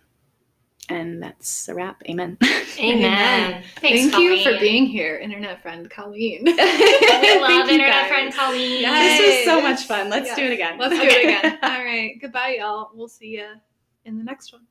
[0.89, 2.03] And that's a wrap.
[2.11, 2.37] Amen.
[2.79, 3.63] Amen.
[3.77, 4.39] Thanks, Thank Colleen.
[4.39, 6.43] you for being here, internet friend Colleen.
[6.45, 6.53] we
[7.41, 8.83] love internet friend Colleen.
[8.83, 9.19] Yes.
[9.19, 10.11] This was so much fun.
[10.11, 10.37] Let's yes.
[10.37, 10.79] do it again.
[10.79, 11.09] Let's okay.
[11.09, 11.59] do it again.
[11.63, 12.19] All right.
[12.21, 12.91] Goodbye, y'all.
[12.93, 13.47] We'll see you
[14.05, 14.63] in the next one.